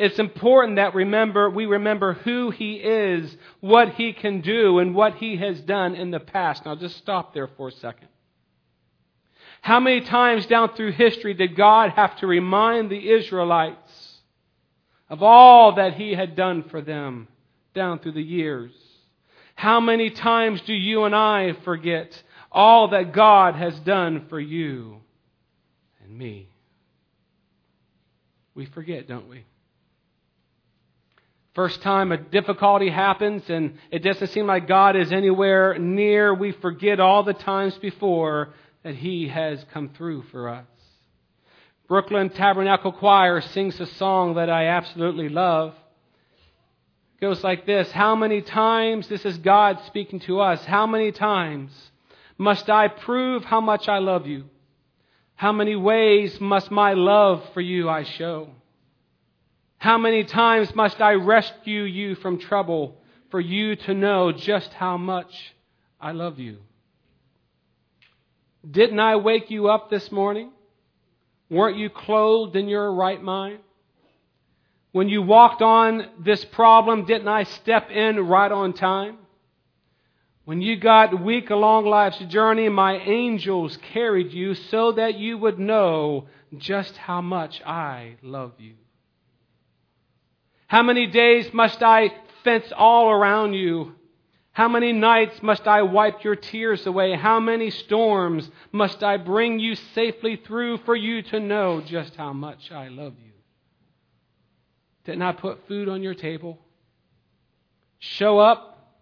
It's 0.00 0.18
important 0.18 0.76
that 0.76 0.94
remember, 0.94 1.50
we 1.50 1.66
remember 1.66 2.14
who 2.14 2.50
He 2.50 2.76
is, 2.76 3.36
what 3.60 3.90
He 3.90 4.14
can 4.14 4.40
do, 4.40 4.78
and 4.78 4.94
what 4.94 5.16
He 5.16 5.36
has 5.36 5.60
done 5.60 5.94
in 5.94 6.10
the 6.10 6.18
past. 6.18 6.64
Now 6.64 6.74
just 6.74 6.96
stop 6.96 7.34
there 7.34 7.48
for 7.48 7.68
a 7.68 7.72
second. 7.72 8.08
How 9.60 9.78
many 9.78 10.00
times 10.00 10.46
down 10.46 10.72
through 10.74 10.92
history 10.92 11.34
did 11.34 11.54
God 11.54 11.90
have 11.90 12.16
to 12.20 12.26
remind 12.26 12.88
the 12.88 13.10
Israelites 13.10 14.22
of 15.10 15.22
all 15.22 15.74
that 15.74 15.96
He 15.96 16.14
had 16.14 16.34
done 16.34 16.62
for 16.70 16.80
them 16.80 17.28
down 17.74 17.98
through 17.98 18.12
the 18.12 18.22
years? 18.22 18.72
How 19.54 19.80
many 19.80 20.08
times 20.08 20.62
do 20.62 20.72
you 20.72 21.04
and 21.04 21.14
I 21.14 21.52
forget 21.62 22.22
all 22.50 22.88
that 22.88 23.12
God 23.12 23.54
has 23.54 23.78
done 23.80 24.28
for 24.30 24.40
you 24.40 24.96
and 26.02 26.16
me? 26.16 26.48
We 28.54 28.64
forget, 28.64 29.06
don't 29.06 29.28
we? 29.28 29.44
First 31.54 31.82
time 31.82 32.12
a 32.12 32.16
difficulty 32.16 32.90
happens 32.90 33.42
and 33.50 33.78
it 33.90 34.04
doesn't 34.04 34.28
seem 34.28 34.46
like 34.46 34.68
God 34.68 34.94
is 34.94 35.10
anywhere 35.10 35.78
near, 35.78 36.32
we 36.32 36.52
forget 36.52 37.00
all 37.00 37.24
the 37.24 37.34
times 37.34 37.76
before 37.78 38.54
that 38.84 38.94
He 38.94 39.28
has 39.28 39.64
come 39.72 39.90
through 39.90 40.22
for 40.30 40.48
us. 40.48 40.66
Brooklyn 41.88 42.30
Tabernacle 42.30 42.92
Choir 42.92 43.40
sings 43.40 43.80
a 43.80 43.86
song 43.86 44.34
that 44.34 44.48
I 44.48 44.66
absolutely 44.66 45.28
love. 45.28 45.74
It 47.16 47.20
goes 47.20 47.42
like 47.42 47.66
this 47.66 47.90
How 47.90 48.14
many 48.14 48.42
times, 48.42 49.08
this 49.08 49.24
is 49.24 49.36
God 49.38 49.80
speaking 49.86 50.20
to 50.20 50.40
us, 50.40 50.64
how 50.64 50.86
many 50.86 51.10
times 51.10 51.72
must 52.38 52.70
I 52.70 52.86
prove 52.86 53.44
how 53.44 53.60
much 53.60 53.88
I 53.88 53.98
love 53.98 54.28
you? 54.28 54.44
How 55.34 55.50
many 55.50 55.74
ways 55.74 56.40
must 56.40 56.70
my 56.70 56.92
love 56.92 57.44
for 57.54 57.60
you 57.60 57.88
I 57.88 58.04
show? 58.04 58.50
How 59.80 59.96
many 59.96 60.24
times 60.24 60.74
must 60.74 61.00
I 61.00 61.14
rescue 61.14 61.84
you 61.84 62.14
from 62.14 62.38
trouble 62.38 63.00
for 63.30 63.40
you 63.40 63.76
to 63.76 63.94
know 63.94 64.30
just 64.30 64.74
how 64.74 64.98
much 64.98 65.54
I 65.98 66.12
love 66.12 66.38
you? 66.38 66.58
Didn't 68.70 69.00
I 69.00 69.16
wake 69.16 69.50
you 69.50 69.70
up 69.70 69.88
this 69.88 70.12
morning? 70.12 70.50
Weren't 71.48 71.78
you 71.78 71.88
clothed 71.88 72.56
in 72.56 72.68
your 72.68 72.92
right 72.92 73.22
mind? 73.22 73.60
When 74.92 75.08
you 75.08 75.22
walked 75.22 75.62
on 75.62 76.10
this 76.22 76.44
problem, 76.44 77.06
didn't 77.06 77.28
I 77.28 77.44
step 77.44 77.90
in 77.90 78.20
right 78.20 78.52
on 78.52 78.74
time? 78.74 79.16
When 80.44 80.60
you 80.60 80.76
got 80.76 81.24
weak 81.24 81.48
along 81.48 81.86
life's 81.86 82.18
journey, 82.26 82.68
my 82.68 82.98
angels 82.98 83.78
carried 83.94 84.30
you 84.30 84.52
so 84.52 84.92
that 84.92 85.14
you 85.14 85.38
would 85.38 85.58
know 85.58 86.26
just 86.58 86.98
how 86.98 87.22
much 87.22 87.62
I 87.62 88.16
love 88.22 88.52
you. 88.58 88.74
How 90.70 90.84
many 90.84 91.08
days 91.08 91.52
must 91.52 91.82
I 91.82 92.12
fence 92.44 92.72
all 92.76 93.10
around 93.10 93.54
you? 93.54 93.96
How 94.52 94.68
many 94.68 94.92
nights 94.92 95.42
must 95.42 95.66
I 95.66 95.82
wipe 95.82 96.22
your 96.22 96.36
tears 96.36 96.86
away? 96.86 97.16
How 97.16 97.40
many 97.40 97.70
storms 97.70 98.48
must 98.70 99.02
I 99.02 99.16
bring 99.16 99.58
you 99.58 99.74
safely 99.74 100.36
through 100.36 100.78
for 100.84 100.94
you 100.94 101.22
to 101.22 101.40
know 101.40 101.80
just 101.80 102.14
how 102.14 102.32
much 102.32 102.70
I 102.70 102.86
love 102.86 103.14
you? 103.18 103.32
Didn't 105.02 105.22
I 105.22 105.32
put 105.32 105.66
food 105.66 105.88
on 105.88 106.04
your 106.04 106.14
table? 106.14 106.56
Show 107.98 108.38
up 108.38 108.94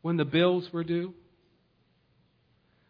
when 0.00 0.16
the 0.16 0.24
bills 0.24 0.72
were 0.72 0.82
due? 0.82 1.12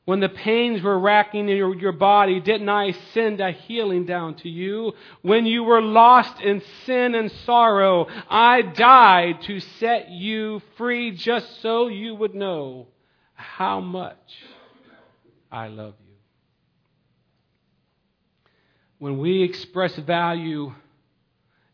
When 0.05 0.19
the 0.19 0.29
pains 0.29 0.83
were 0.83 0.99
racking 0.99 1.49
in 1.49 1.57
your, 1.57 1.77
your, 1.77 1.93
body, 1.93 2.41
didn't 2.41 2.69
I 2.69 2.91
send 3.15 3.41
a 3.41 3.53
healing 3.53 4.05
down 4.05 4.35
to 4.37 4.49
you? 4.49 4.95
When 5.23 5.47
you 5.47 5.63
were 5.63 5.81
lost 5.81 6.41
in 6.41 6.61
sin 6.85 7.15
and 7.15 7.31
sorrow, 7.47 8.09
I 8.29 8.63
died 8.63 9.43
to 9.43 9.61
set 9.61 10.11
you 10.11 10.61
free 10.77 11.13
just 11.13 11.63
so 11.63 11.87
you 11.87 12.17
would 12.17 12.35
know 12.35 12.89
how 13.35 13.81
much 13.81 14.19
I 15.53 15.69
love 15.69 15.95
you. 16.05 16.15
When 18.99 19.19
we 19.19 19.45
express 19.45 19.95
value 19.95 20.73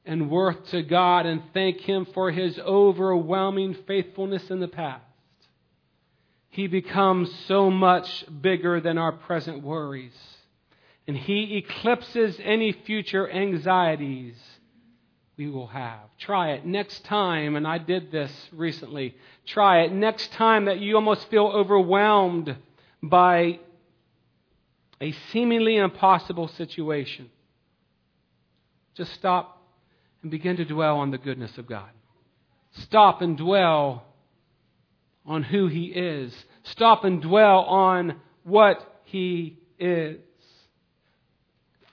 and 0.04 0.30
worth 0.30 0.68
to 0.70 0.82
God 0.82 1.24
and 1.24 1.42
thank 1.54 1.80
Him 1.80 2.06
for 2.12 2.30
His 2.30 2.58
overwhelming 2.58 3.74
faithfulness 3.86 4.50
in 4.50 4.60
the 4.60 4.68
past, 4.68 5.04
he 6.50 6.66
becomes 6.66 7.30
so 7.46 7.70
much 7.70 8.24
bigger 8.40 8.80
than 8.80 8.98
our 8.98 9.12
present 9.12 9.62
worries. 9.62 10.16
And 11.06 11.16
He 11.16 11.56
eclipses 11.56 12.38
any 12.42 12.72
future 12.72 13.30
anxieties 13.30 14.36
we 15.36 15.48
will 15.48 15.68
have. 15.68 16.00
Try 16.18 16.50
it 16.52 16.66
next 16.66 17.04
time, 17.04 17.54
and 17.54 17.66
I 17.66 17.78
did 17.78 18.10
this 18.10 18.32
recently. 18.52 19.14
Try 19.46 19.82
it 19.82 19.92
next 19.92 20.32
time 20.32 20.64
that 20.64 20.80
you 20.80 20.96
almost 20.96 21.30
feel 21.30 21.46
overwhelmed 21.46 22.56
by 23.02 23.60
a 25.00 25.12
seemingly 25.30 25.76
impossible 25.76 26.48
situation. 26.48 27.30
Just 28.94 29.12
stop 29.12 29.62
and 30.22 30.30
begin 30.30 30.56
to 30.56 30.64
dwell 30.64 30.96
on 30.98 31.12
the 31.12 31.18
goodness 31.18 31.56
of 31.56 31.68
God. 31.68 31.90
Stop 32.72 33.22
and 33.22 33.38
dwell 33.38 34.07
on 35.28 35.44
who 35.44 35.68
He 35.68 35.84
is. 35.84 36.34
Stop 36.64 37.04
and 37.04 37.22
dwell 37.22 37.60
on 37.60 38.16
what 38.42 39.00
He 39.04 39.58
is. 39.78 40.18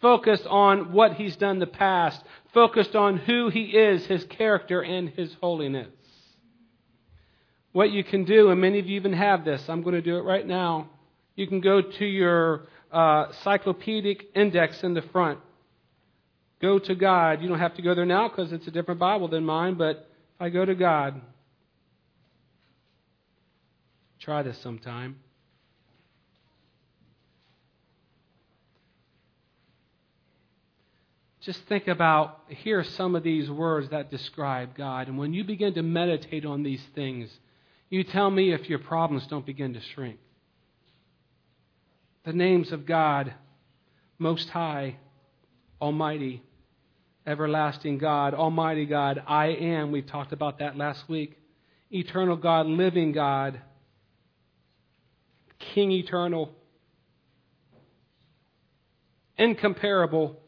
Focus 0.02 0.42
on 0.50 0.92
what 0.94 1.14
He's 1.14 1.36
done 1.36 1.58
in 1.58 1.60
the 1.60 1.68
past. 1.68 2.24
Focused 2.54 2.96
on 2.96 3.18
who 3.18 3.50
He 3.50 3.66
is, 3.66 4.06
His 4.08 4.24
character, 4.26 4.82
and 4.82 5.10
His 5.10 5.32
holiness. 5.42 5.90
What 7.74 7.92
you 7.92 8.04
can 8.04 8.24
do, 8.24 8.50
and 8.50 8.62
many 8.62 8.80
of 8.80 8.88
you 8.88 8.96
even 8.96 9.14
have 9.14 9.44
this, 9.44 9.62
I'm 9.68 9.84
going 9.84 9.96
to 9.96 10.02
do 10.02 10.18
it 10.18 10.22
right 10.22 10.48
now. 10.48 10.90
You 11.36 11.46
can 11.46 11.60
go 11.60 11.82
to 11.82 12.06
your 12.06 12.68
uh, 12.92 13.34
cyclopedic 13.44 14.28
index 14.34 14.82
in 14.82 14.94
the 14.94 15.02
front. 15.02 15.40
Go 16.62 16.80
to 16.80 16.96
God. 16.96 17.42
You 17.42 17.50
don't 17.50 17.60
have 17.60 17.76
to 17.76 17.82
go 17.82 17.94
there 17.94 18.06
now 18.06 18.30
because 18.30 18.54
it's 18.54 18.66
a 18.68 18.72
different 18.72 19.00
Bible 19.00 19.28
than 19.28 19.44
mine, 19.44 19.74
but 19.74 20.10
I 20.40 20.48
go 20.50 20.64
to 20.64 20.74
God, 20.74 21.22
Try 24.26 24.42
this 24.42 24.58
sometime. 24.58 25.18
Just 31.42 31.64
think 31.68 31.88
about, 31.88 32.40
here 32.48 32.80
are 32.80 32.84
some 32.84 33.16
of 33.16 33.22
these 33.22 33.52
words 33.52 33.90
that 33.90 34.10
describe 34.10 34.76
God. 34.76 35.10
And 35.10 35.20
when 35.20 35.36
you 35.36 35.44
begin 35.44 35.76
to 35.76 35.84
meditate 35.84 36.44
on 36.44 36.64
these 36.64 36.82
things, 36.96 37.30
you 37.92 38.04
tell 38.04 38.32
me 38.32 38.52
if 38.52 38.68
your 38.68 38.80
problems 38.80 39.28
don't 39.28 39.46
begin 39.46 39.76
to 39.76 39.82
shrink. 39.94 40.18
The 42.24 42.34
names 42.34 42.72
of 42.72 42.88
God, 42.88 43.32
Most 44.18 44.50
High, 44.50 44.96
Almighty, 45.80 46.42
Everlasting 47.28 48.00
God, 48.00 48.34
Almighty 48.34 48.88
God, 48.88 49.22
I 49.28 49.50
am. 49.50 49.92
We 49.92 50.02
talked 50.02 50.34
about 50.34 50.58
that 50.58 50.76
last 50.76 51.08
week. 51.08 51.38
Eternal 51.92 52.38
God, 52.38 52.66
Living 52.66 53.12
God, 53.12 53.62
King 55.74 55.92
eternal, 55.92 56.52
incomparable, 59.38 60.40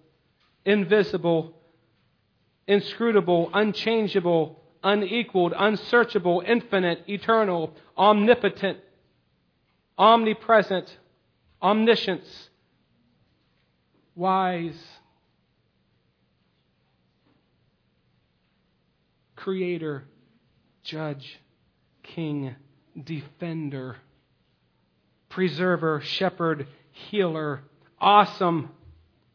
invisible, 0.65 1.53
inscrutable, 2.67 3.49
unchangeable, 3.53 4.61
unequaled, 4.83 5.53
unsearchable, 5.57 6.43
infinite, 6.45 7.03
eternal, 7.07 7.73
omnipotent, 7.97 8.77
omnipresent, 9.97 10.97
omniscience, 11.61 12.49
wise, 14.15 14.81
creator, 19.35 20.03
judge, 20.83 21.39
king, 22.03 22.55
defender, 23.03 23.97
preserver, 25.37 26.01
shepherd, 26.03 26.65
healer, 27.11 27.61
awesome, 28.01 28.71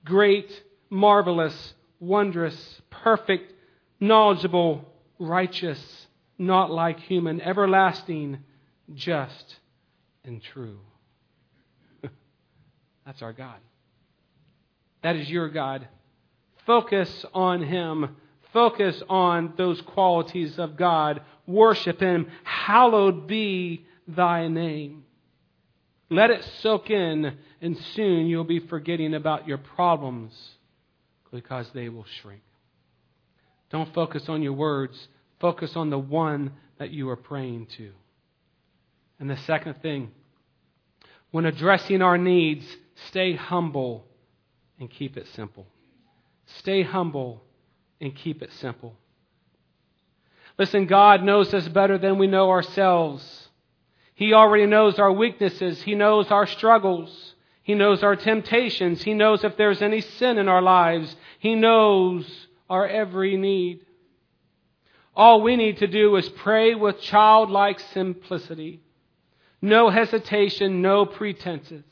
great, 0.05 0.51
marvelous, 0.91 1.75
wondrous, 2.01 2.83
perfect, 2.91 3.53
knowledgeable, 4.01 4.85
righteous, 5.21 6.09
not 6.39 6.73
like 6.73 6.99
human, 6.99 7.41
everlasting, 7.41 8.37
just, 8.93 9.59
and 10.25 10.43
true. 10.43 10.81
That's 13.07 13.23
our 13.23 13.33
God. 13.33 13.61
That 15.05 15.15
is 15.15 15.31
your 15.31 15.51
God. 15.51 15.87
Focus 16.67 17.25
on 17.33 17.63
Him. 17.63 18.17
Focus 18.53 19.01
on 19.09 19.53
those 19.57 19.81
qualities 19.83 20.59
of 20.59 20.77
God. 20.77 21.21
Worship 21.47 22.01
Him. 22.01 22.27
Hallowed 22.43 23.29
be 23.29 23.87
thy 24.09 24.49
name. 24.49 25.05
Let 26.13 26.31
it 26.31 26.45
soak 26.61 26.91
in, 26.91 27.39
and 27.63 27.79
soon 27.95 28.27
you'll 28.27 28.45
be 28.45 28.61
forgetting 28.61 29.15
about 29.15 29.49
your 29.49 29.57
problems 29.57 30.33
because 31.31 31.67
they 31.73 31.89
will 31.89 32.05
shrink. 32.21 32.43
Don't 33.71 33.93
focus 33.95 34.29
on 34.29 34.43
your 34.43 34.53
words. 34.53 35.09
Focus 35.41 35.75
on 35.75 35.89
the 35.89 35.99
one 35.99 36.53
that 36.79 36.91
you 36.91 37.09
are 37.09 37.17
praying 37.17 37.67
to. 37.79 37.93
And 39.19 39.31
the 39.31 39.39
second 39.39 39.81
thing, 39.81 40.11
when 41.31 41.47
addressing 41.47 42.03
our 42.03 42.19
needs, 42.19 42.67
stay 43.09 43.35
humble 43.35 44.05
and 44.79 44.91
keep 44.91 45.17
it 45.17 45.27
simple. 45.35 45.67
Stay 46.59 46.83
humble 46.83 47.43
and 48.03 48.15
keep 48.15 48.43
it 48.43 48.53
simple. 48.61 48.95
Listen, 50.59 50.87
God 50.87 51.23
knows 51.23 51.55
us 51.55 51.67
better 51.69 51.97
than 51.97 52.19
we 52.19 52.27
know 52.27 52.51
ourselves. 52.51 53.42
He 54.15 54.33
already 54.33 54.67
knows 54.67 54.99
our 54.99 55.13
weaknesses. 55.13 55.83
He 55.83 55.95
knows 55.95 56.31
our 56.31 56.47
struggles. 56.47 57.35
He 57.63 57.75
knows 57.75 58.03
our 58.03 58.17
temptations. 58.17 59.03
He 59.03 59.15
knows 59.15 59.45
if 59.45 59.57
there's 59.57 59.83
any 59.83 60.01
sin 60.01 60.39
in 60.39 60.49
our 60.49 60.63
lives. 60.63 61.15
He 61.39 61.55
knows 61.55 62.27
our 62.69 62.87
every 62.87 63.37
need. 63.37 63.87
All 65.15 65.43
we 65.43 65.57
need 65.57 65.79
to 65.79 65.87
do 65.87 66.17
is 66.17 66.29
pray 66.29 66.75
with 66.75 67.01
childlike 67.01 67.81
simplicity. 67.81 68.81
No 69.61 69.91
hesitation, 69.91 70.83
no 70.83 71.07
pretenses. 71.07 71.85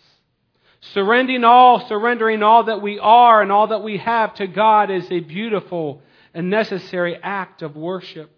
Surrendering 0.80 1.44
all, 1.44 1.86
surrendering 1.86 2.42
all 2.42 2.64
that 2.64 2.80
we 2.80 2.98
are 2.98 3.42
and 3.42 3.52
all 3.52 3.68
that 3.68 3.82
we 3.82 3.98
have 3.98 4.34
to 4.34 4.46
God 4.46 4.90
is 4.90 5.10
a 5.10 5.20
beautiful 5.20 6.02
and 6.32 6.48
necessary 6.48 7.18
act 7.22 7.60
of 7.62 7.76
worship. 7.76 8.30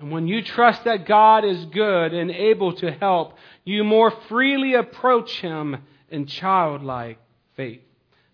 And 0.00 0.10
when 0.10 0.26
you 0.26 0.42
trust 0.42 0.84
that 0.84 1.04
God 1.06 1.44
is 1.44 1.66
good 1.66 2.14
and 2.14 2.30
able 2.30 2.72
to 2.76 2.90
help, 2.90 3.36
you 3.64 3.84
more 3.84 4.10
freely 4.28 4.72
approach 4.72 5.40
Him 5.40 5.76
in 6.08 6.26
childlike 6.26 7.18
faith. 7.54 7.82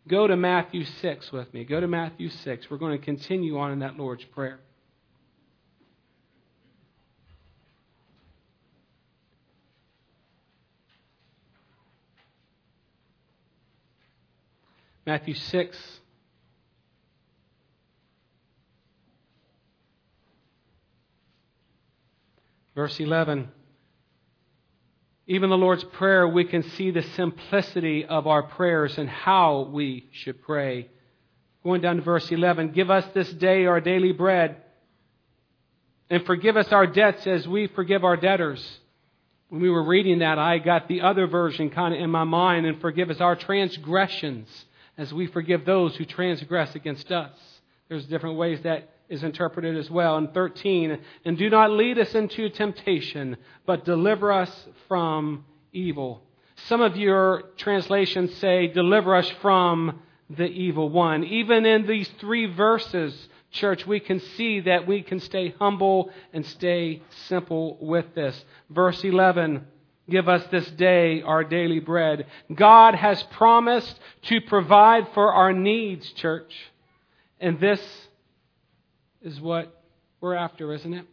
Go 0.07 0.29
to 0.29 0.37
Matthew 0.37 0.85
6 0.85 1.33
with 1.33 1.53
me. 1.53 1.65
Go 1.65 1.81
to 1.81 1.89
Matthew 1.89 2.31
6. 2.31 2.71
We're 2.71 2.77
going 2.77 2.97
to 2.97 3.05
continue 3.05 3.59
on 3.59 3.73
in 3.73 3.81
that 3.81 3.97
Lord's 3.97 4.25
Prayer. 4.27 4.61
Matthew 15.05 15.35
6. 15.35 15.77
Verse 22.77 23.01
11. 23.01 23.49
Even 25.27 25.51
the 25.51 25.57
Lord's 25.57 25.83
Prayer, 25.83 26.29
we 26.29 26.45
can 26.45 26.63
see 26.63 26.91
the 26.91 27.03
simplicity 27.03 28.05
of 28.05 28.27
our 28.27 28.45
prayers 28.45 28.99
and 28.99 29.09
how 29.09 29.71
we 29.73 30.09
should 30.13 30.43
pray. 30.43 30.89
Going 31.65 31.81
down 31.81 31.97
to 31.97 32.03
verse 32.03 32.31
11 32.31 32.73
Give 32.73 32.91
us 32.91 33.05
this 33.15 33.33
day 33.33 33.65
our 33.65 33.81
daily 33.81 34.13
bread, 34.13 34.59
and 36.11 36.25
forgive 36.27 36.59
us 36.59 36.71
our 36.71 36.87
debts 36.87 37.27
as 37.27 37.49
we 37.49 37.67
forgive 37.67 38.05
our 38.05 38.17
debtors. 38.17 38.79
When 39.49 39.63
we 39.63 39.71
were 39.71 39.85
reading 39.85 40.19
that, 40.19 40.39
I 40.39 40.59
got 40.59 40.87
the 40.87 41.01
other 41.01 41.27
version 41.27 41.71
kind 41.71 41.95
of 41.95 42.01
in 42.01 42.11
my 42.11 42.25
mind, 42.25 42.67
and 42.67 42.81
forgive 42.83 43.09
us 43.09 43.21
our 43.23 43.37
transgressions 43.37 44.49
as 44.99 45.15
we 45.15 45.27
forgive 45.29 45.65
those 45.65 45.97
who 45.97 46.05
transgress 46.05 46.75
against 46.75 47.11
us. 47.11 47.33
There's 47.89 48.05
different 48.07 48.37
ways 48.37 48.61
that 48.65 48.91
is 49.09 49.23
interpreted 49.23 49.77
as 49.77 49.91
well. 49.91 50.17
In 50.19 50.29
13, 50.29 50.99
and 51.25 51.39
do 51.39 51.49
not 51.51 51.71
lead 51.71 51.99
us 51.99 52.15
into 52.15 52.49
temptation, 52.49 53.37
but 53.65 53.85
deliver 53.85 54.33
us 54.33 54.69
from 54.89 55.45
evil. 55.73 56.23
Some 56.69 56.81
of 56.81 56.97
your 56.97 57.45
translations 57.57 58.35
say, 58.37 58.67
deliver 58.67 59.15
us 59.15 59.29
from 59.43 60.01
the 60.31 60.47
evil 60.47 60.89
one. 60.89 61.25
Even 61.25 61.67
in 61.67 61.87
these 61.87 62.09
three 62.19 62.47
verses, 62.47 63.29
church, 63.51 63.87
we 63.87 64.01
can 64.01 64.21
see 64.21 64.61
that 64.61 64.87
we 64.87 65.03
can 65.03 65.21
stay 65.21 65.55
humble 65.59 66.11
and 66.33 66.45
stay 66.45 67.03
simple 67.29 67.79
with 67.81 68.07
this. 68.15 68.45
Verse 68.71 69.05
11, 69.05 69.67
Give 70.09 70.29
us 70.29 70.47
this 70.53 70.71
day 70.73 71.23
our 71.23 71.43
daily 71.43 71.81
bread. 71.81 72.27
God 72.55 72.95
has 72.95 73.23
promised 73.25 73.99
to 74.23 74.41
provide 74.41 75.09
for 75.15 75.33
our 75.33 75.53
needs, 75.53 76.09
church. 76.13 76.55
And 77.41 77.59
this 77.59 77.81
is 79.27 79.41
what 79.41 79.83
we're 80.21 80.37
after, 80.37 80.73
isn't 80.73 80.95
it? 80.95 81.05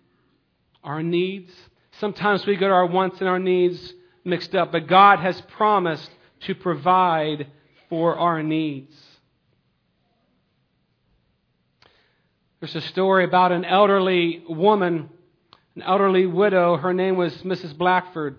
Our 0.84 1.02
needs. 1.02 1.52
Sometimes 2.00 2.46
we 2.46 2.56
get 2.56 2.70
our 2.70 2.86
wants 2.86 3.20
and 3.20 3.28
our 3.28 3.40
needs 3.40 3.94
mixed 4.24 4.54
up, 4.54 4.72
but 4.72 4.88
God 4.88 5.20
has 5.20 5.42
promised 5.42 6.12
to 6.42 6.54
provide 6.54 7.48
for 7.90 8.16
our 8.16 8.44
needs. 8.44 8.96
There's 12.60 12.76
a 12.76 12.82
story 12.82 13.24
about 13.24 13.52
an 13.52 13.66
elderly 13.66 14.44
woman, 14.48 15.10
an 15.76 15.82
elderly 15.82 16.28
widow. 16.28 16.78
Her 16.78 16.94
name 16.94 17.18
was 17.18 17.34
Mrs. 17.42 17.76
Blackford. 17.76 18.38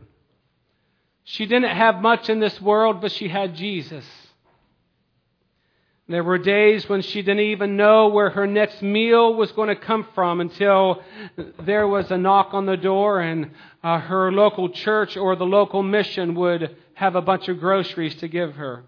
She 1.24 1.46
didn't 1.46 1.76
have 1.76 2.00
much 2.00 2.30
in 2.30 2.38
this 2.38 2.60
world, 2.60 3.00
but 3.00 3.10
she 3.10 3.28
had 3.28 3.56
Jesus. 3.56 4.04
There 6.06 6.22
were 6.22 6.36
days 6.36 6.86
when 6.86 7.00
she 7.00 7.22
didn't 7.22 7.40
even 7.40 7.78
know 7.78 8.08
where 8.08 8.28
her 8.28 8.46
next 8.46 8.82
meal 8.82 9.34
was 9.34 9.52
going 9.52 9.68
to 9.68 9.76
come 9.76 10.06
from 10.14 10.42
until 10.42 11.02
there 11.60 11.88
was 11.88 12.10
a 12.10 12.18
knock 12.18 12.50
on 12.52 12.66
the 12.66 12.76
door 12.76 13.20
and 13.20 13.50
uh, 13.82 14.00
her 14.00 14.30
local 14.30 14.68
church 14.68 15.16
or 15.16 15.34
the 15.34 15.46
local 15.46 15.82
mission 15.82 16.34
would 16.34 16.76
have 16.92 17.16
a 17.16 17.22
bunch 17.22 17.48
of 17.48 17.58
groceries 17.58 18.14
to 18.16 18.28
give 18.28 18.54
her. 18.56 18.84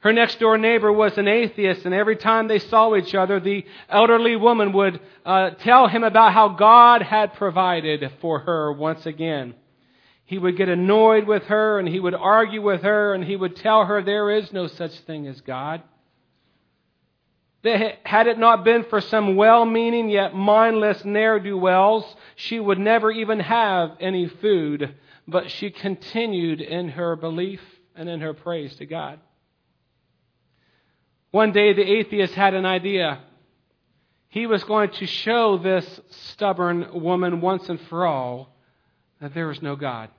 Her 0.00 0.12
next 0.12 0.40
door 0.40 0.58
neighbor 0.58 0.92
was 0.92 1.16
an 1.18 1.28
atheist, 1.28 1.84
and 1.84 1.94
every 1.94 2.16
time 2.16 2.48
they 2.48 2.58
saw 2.58 2.94
each 2.96 3.14
other, 3.14 3.40
the 3.40 3.64
elderly 3.88 4.36
woman 4.36 4.72
would 4.72 5.00
uh, 5.24 5.50
tell 5.50 5.88
him 5.88 6.04
about 6.04 6.32
how 6.32 6.50
God 6.50 7.02
had 7.02 7.34
provided 7.34 8.10
for 8.20 8.40
her 8.40 8.72
once 8.72 9.06
again 9.06 9.54
he 10.26 10.38
would 10.38 10.56
get 10.56 10.68
annoyed 10.68 11.26
with 11.26 11.44
her 11.44 11.78
and 11.78 11.88
he 11.88 12.00
would 12.00 12.14
argue 12.14 12.60
with 12.60 12.82
her 12.82 13.14
and 13.14 13.24
he 13.24 13.36
would 13.36 13.54
tell 13.56 13.84
her 13.84 14.02
there 14.02 14.30
is 14.30 14.52
no 14.52 14.66
such 14.66 14.92
thing 15.00 15.28
as 15.28 15.40
God. 15.40 15.82
That 17.62 18.00
had 18.04 18.26
it 18.26 18.38
not 18.38 18.64
been 18.64 18.84
for 18.84 19.00
some 19.00 19.36
well 19.36 19.64
meaning 19.64 20.08
yet 20.08 20.34
mindless 20.34 21.04
ne'er 21.04 21.38
do 21.38 21.56
wells, 21.56 22.04
she 22.34 22.58
would 22.58 22.78
never 22.78 23.10
even 23.10 23.38
have 23.38 23.92
any 24.00 24.26
food. 24.26 24.96
But 25.28 25.50
she 25.50 25.70
continued 25.70 26.60
in 26.60 26.90
her 26.90 27.14
belief 27.14 27.60
and 27.94 28.08
in 28.08 28.20
her 28.20 28.34
praise 28.34 28.74
to 28.76 28.86
God. 28.86 29.20
One 31.30 31.52
day 31.52 31.72
the 31.72 31.88
atheist 31.88 32.34
had 32.34 32.54
an 32.54 32.66
idea. 32.66 33.20
He 34.28 34.46
was 34.46 34.64
going 34.64 34.90
to 34.90 35.06
show 35.06 35.56
this 35.56 36.00
stubborn 36.10 37.00
woman 37.00 37.40
once 37.40 37.68
and 37.68 37.80
for 37.82 38.06
all 38.06 38.56
that 39.20 39.34
there 39.34 39.50
is 39.50 39.62
no 39.62 39.76
God. 39.76 40.10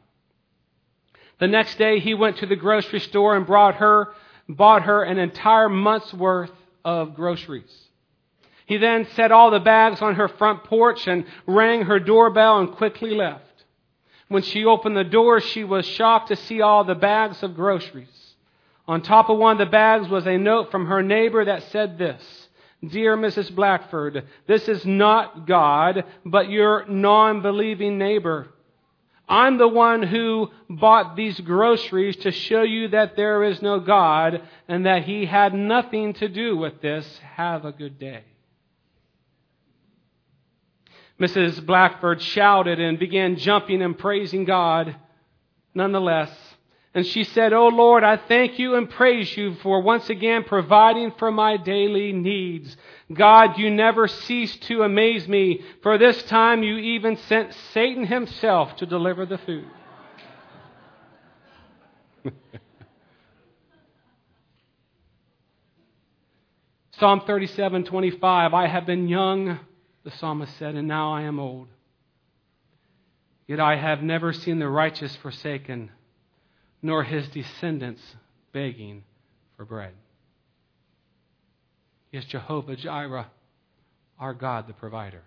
The 1.40 1.48
next 1.48 1.78
day 1.78 2.00
he 2.00 2.14
went 2.14 2.38
to 2.38 2.46
the 2.46 2.56
grocery 2.56 3.00
store 3.00 3.36
and 3.36 3.46
brought 3.46 3.76
her, 3.76 4.14
bought 4.50 4.84
her 4.84 5.04
an 5.04 5.20
entire 5.20 5.70
month's 5.70 6.14
worth 6.14 6.52
of 6.84 7.16
groceries. 7.16 7.88
He 8.66 8.78
then 8.78 9.08
set 9.16 9.32
all 9.32 9.52
the 9.52 9.60
bags 9.60 10.02
on 10.02 10.16
her 10.16 10.28
front 10.28 10.64
porch 10.66 11.08
and 11.08 11.26
rang 11.46 11.84
her 11.84 12.00
doorbell 12.00 12.60
and 12.60 12.72
quickly 12.74 13.12
left. 13.12 13.44
When 14.28 14.44
she 14.44 14.66
opened 14.66 14.98
the 14.98 15.06
door, 15.06 15.40
she 15.40 15.64
was 15.64 15.86
shocked 15.86 16.30
to 16.30 16.36
see 16.36 16.62
all 16.62 16.84
the 16.84 16.96
bags 16.96 17.44
of 17.44 17.56
groceries. 17.56 18.36
On 18.88 19.02
top 19.02 19.30
of 19.30 19.38
one 19.38 19.54
of 19.54 19.58
the 19.58 19.72
bags 19.72 20.10
was 20.10 20.26
a 20.28 20.38
note 20.38 20.72
from 20.72 20.88
her 20.88 21.02
neighbor 21.02 21.46
that 21.46 21.64
said 21.64 21.98
this, 21.98 22.48
Dear 22.86 23.18
Mrs. 23.18 23.54
Blackford, 23.56 24.26
this 24.48 24.68
is 24.68 24.86
not 24.86 25.48
God, 25.48 26.04
but 26.26 26.50
your 26.50 26.86
non-believing 26.88 27.98
neighbor. 27.98 28.50
I'm 29.28 29.58
the 29.58 29.68
one 29.68 30.04
who 30.04 30.50
bought 30.70 31.16
these 31.16 31.40
groceries 31.42 32.16
to 32.18 32.32
show 32.32 32.62
you 32.62 32.90
that 32.90 33.18
there 33.18 33.44
is 33.44 33.62
no 33.62 33.80
God 33.80 34.42
and 34.68 34.86
that 34.86 35.04
He 35.04 35.26
had 35.26 35.54
nothing 35.54 36.14
to 36.16 36.30
do 36.30 36.56
with 36.56 36.82
this. 36.82 37.20
Have 37.36 37.66
a 37.66 37.74
good 37.74 38.00
day. 38.00 38.24
Mrs. 41.20 41.66
Blackford 41.66 42.22
shouted 42.22 42.80
and 42.80 43.00
began 43.00 43.38
jumping 43.38 43.82
and 43.82 43.98
praising 43.98 44.46
God 44.46 44.96
nonetheless. 45.74 46.32
And 46.98 47.06
she 47.06 47.24
said, 47.26 47.54
Oh 47.54 47.68
Lord, 47.68 48.04
I 48.04 48.18
thank 48.18 48.58
you 48.58 48.74
and 48.74 48.90
praise 48.90 49.38
you 49.38 49.54
for 49.62 49.84
once 49.84 50.10
again 50.10 50.44
providing 50.44 51.12
for 51.20 51.32
my 51.32 51.56
daily 51.56 52.12
needs. 52.12 52.76
God, 53.14 53.60
you 53.60 53.70
never 53.70 54.08
cease 54.08 54.58
to 54.62 54.82
amaze 54.82 55.28
me, 55.28 55.62
for 55.84 56.00
this 56.00 56.24
time 56.24 56.64
you 56.64 56.76
even 56.76 57.18
sent 57.18 57.54
Satan 57.72 58.08
himself 58.08 58.78
to 58.78 58.88
deliver 58.88 59.28
the 59.28 59.38
food. 59.38 59.68
Psalm 66.94 67.22
37:25 67.22 68.56
I 68.56 68.66
have 68.66 68.88
been 68.88 69.08
young 69.08 69.60
the 70.04 70.10
psalmist 70.10 70.58
said 70.58 70.74
and 70.74 70.88
now 70.88 71.14
I 71.14 71.22
am 71.22 71.40
old 71.40 71.68
yet 73.46 73.60
I 73.60 73.76
have 73.76 74.02
never 74.02 74.34
seen 74.34 74.58
the 74.58 74.68
righteous 74.68 75.16
forsaken 75.18 75.92
nor 76.88 77.04
his 77.04 77.28
descendants 77.28 78.02
begging 78.54 79.04
for 79.56 79.66
bread 79.66 79.94
Yes 82.12 82.24
Jehovah 82.26 82.78
Jireh 82.78 83.28
our 84.18 84.34
God 84.34 84.68
the 84.68 84.74
provider 84.74 85.22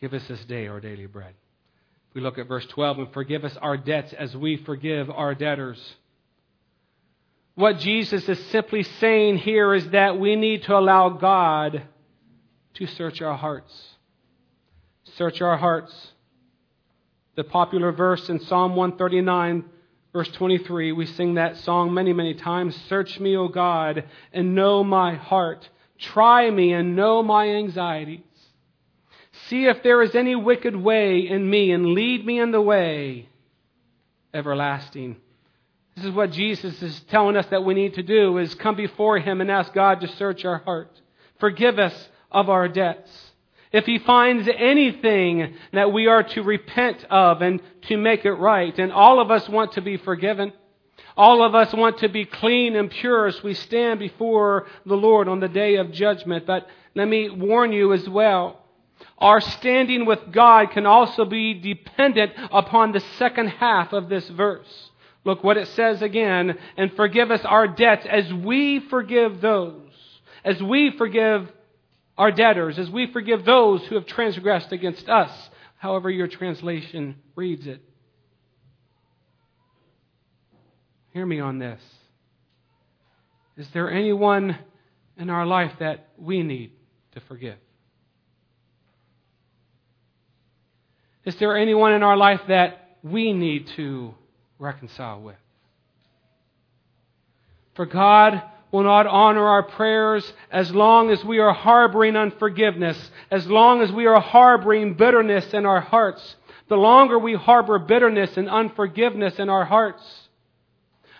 Give 0.00 0.12
us 0.12 0.26
this 0.26 0.44
day 0.46 0.66
our 0.66 0.80
daily 0.80 1.06
bread 1.06 1.34
we 2.12 2.20
look 2.20 2.38
at 2.38 2.48
verse 2.48 2.66
12 2.66 2.98
and 2.98 3.12
forgive 3.12 3.44
us 3.44 3.56
our 3.62 3.76
debts 3.76 4.12
as 4.12 4.36
we 4.36 4.56
forgive 4.56 5.08
our 5.08 5.34
debtors 5.34 5.78
what 7.54 7.78
Jesus 7.78 8.28
is 8.28 8.44
simply 8.46 8.82
saying 8.82 9.38
here 9.38 9.74
is 9.74 9.88
that 9.90 10.18
we 10.18 10.36
need 10.36 10.64
to 10.64 10.76
allow 10.76 11.10
God 11.10 11.82
to 12.74 12.86
search 12.86 13.20
our 13.20 13.36
hearts. 13.36 13.72
Search 15.16 15.42
our 15.42 15.58
hearts. 15.58 16.11
The 17.34 17.44
popular 17.44 17.92
verse 17.92 18.28
in 18.28 18.40
Psalm 18.40 18.76
139, 18.76 19.64
verse 20.12 20.28
23, 20.28 20.92
we 20.92 21.06
sing 21.06 21.34
that 21.34 21.56
song 21.58 21.94
many, 21.94 22.12
many 22.12 22.34
times. 22.34 22.76
Search 22.88 23.18
me, 23.18 23.36
O 23.36 23.48
God, 23.48 24.04
and 24.32 24.54
know 24.54 24.84
my 24.84 25.14
heart. 25.14 25.68
Try 25.98 26.50
me 26.50 26.72
and 26.72 26.94
know 26.94 27.22
my 27.22 27.48
anxieties. 27.48 28.20
See 29.48 29.66
if 29.66 29.82
there 29.82 30.02
is 30.02 30.14
any 30.14 30.36
wicked 30.36 30.76
way 30.76 31.20
in 31.20 31.48
me, 31.48 31.72
and 31.72 31.94
lead 31.94 32.26
me 32.26 32.38
in 32.38 32.50
the 32.50 32.60
way 32.60 33.28
everlasting. 34.34 35.16
This 35.96 36.06
is 36.06 36.10
what 36.12 36.32
Jesus 36.32 36.82
is 36.82 37.00
telling 37.08 37.36
us 37.36 37.46
that 37.46 37.64
we 37.64 37.74
need 37.74 37.94
to 37.94 38.02
do 38.02 38.38
is 38.38 38.54
come 38.54 38.76
before 38.76 39.18
him 39.18 39.40
and 39.40 39.50
ask 39.50 39.72
God 39.72 40.00
to 40.00 40.08
search 40.08 40.44
our 40.44 40.58
heart. 40.58 41.00
Forgive 41.38 41.78
us 41.78 42.08
of 42.30 42.48
our 42.48 42.68
debts. 42.68 43.31
If 43.72 43.86
he 43.86 43.98
finds 43.98 44.48
anything 44.54 45.54
that 45.72 45.92
we 45.92 46.06
are 46.06 46.22
to 46.22 46.42
repent 46.42 47.04
of 47.10 47.40
and 47.40 47.60
to 47.88 47.96
make 47.96 48.24
it 48.24 48.34
right, 48.34 48.78
and 48.78 48.92
all 48.92 49.20
of 49.20 49.30
us 49.30 49.48
want 49.48 49.72
to 49.72 49.80
be 49.80 49.96
forgiven, 49.96 50.52
all 51.16 51.42
of 51.42 51.54
us 51.54 51.72
want 51.72 51.98
to 51.98 52.08
be 52.08 52.24
clean 52.24 52.76
and 52.76 52.90
pure 52.90 53.26
as 53.26 53.42
we 53.42 53.54
stand 53.54 53.98
before 53.98 54.66
the 54.84 54.96
Lord 54.96 55.28
on 55.28 55.40
the 55.40 55.48
day 55.48 55.76
of 55.76 55.92
judgment. 55.92 56.46
But 56.46 56.66
let 56.94 57.08
me 57.08 57.30
warn 57.30 57.72
you 57.72 57.92
as 57.92 58.08
well. 58.08 58.58
Our 59.18 59.40
standing 59.40 60.04
with 60.04 60.20
God 60.30 60.70
can 60.72 60.86
also 60.86 61.24
be 61.24 61.54
dependent 61.54 62.32
upon 62.50 62.92
the 62.92 63.00
second 63.18 63.48
half 63.48 63.92
of 63.92 64.08
this 64.08 64.28
verse. 64.28 64.90
Look 65.24 65.44
what 65.44 65.56
it 65.56 65.68
says 65.68 66.02
again, 66.02 66.58
and 66.76 66.92
forgive 66.94 67.30
us 67.30 67.44
our 67.44 67.68
debts 67.68 68.06
as 68.06 68.32
we 68.32 68.80
forgive 68.80 69.40
those, 69.40 69.92
as 70.44 70.60
we 70.62 70.90
forgive 70.96 71.50
our 72.16 72.30
debtors, 72.30 72.78
as 72.78 72.90
we 72.90 73.10
forgive 73.12 73.44
those 73.44 73.82
who 73.86 73.94
have 73.94 74.06
transgressed 74.06 74.72
against 74.72 75.08
us, 75.08 75.30
however 75.78 76.10
your 76.10 76.28
translation 76.28 77.16
reads 77.34 77.66
it. 77.66 77.82
Hear 81.10 81.26
me 81.26 81.40
on 81.40 81.58
this. 81.58 81.80
Is 83.56 83.68
there 83.74 83.90
anyone 83.90 84.58
in 85.18 85.30
our 85.30 85.44
life 85.44 85.72
that 85.80 86.08
we 86.16 86.42
need 86.42 86.72
to 87.14 87.20
forgive? 87.28 87.58
Is 91.24 91.36
there 91.36 91.56
anyone 91.56 91.92
in 91.92 92.02
our 92.02 92.16
life 92.16 92.40
that 92.48 92.82
we 93.02 93.32
need 93.32 93.68
to 93.76 94.14
reconcile 94.62 95.20
with. 95.20 95.36
For 97.74 97.84
God 97.84 98.42
will 98.72 98.82
not 98.82 99.06
honor 99.06 99.46
our 99.46 99.62
prayers 99.62 100.32
as 100.50 100.74
long 100.74 101.10
as 101.10 101.22
we 101.24 101.38
are 101.38 101.52
harboring 101.52 102.16
unforgiveness, 102.16 103.10
as 103.30 103.46
long 103.46 103.82
as 103.82 103.92
we 103.92 104.06
are 104.06 104.20
harboring 104.20 104.94
bitterness 104.94 105.52
in 105.52 105.66
our 105.66 105.80
hearts. 105.80 106.36
The 106.68 106.76
longer 106.76 107.18
we 107.18 107.34
harbor 107.34 107.78
bitterness 107.78 108.36
and 108.38 108.48
unforgiveness 108.48 109.38
in 109.38 109.50
our 109.50 109.66
hearts, 109.66 110.02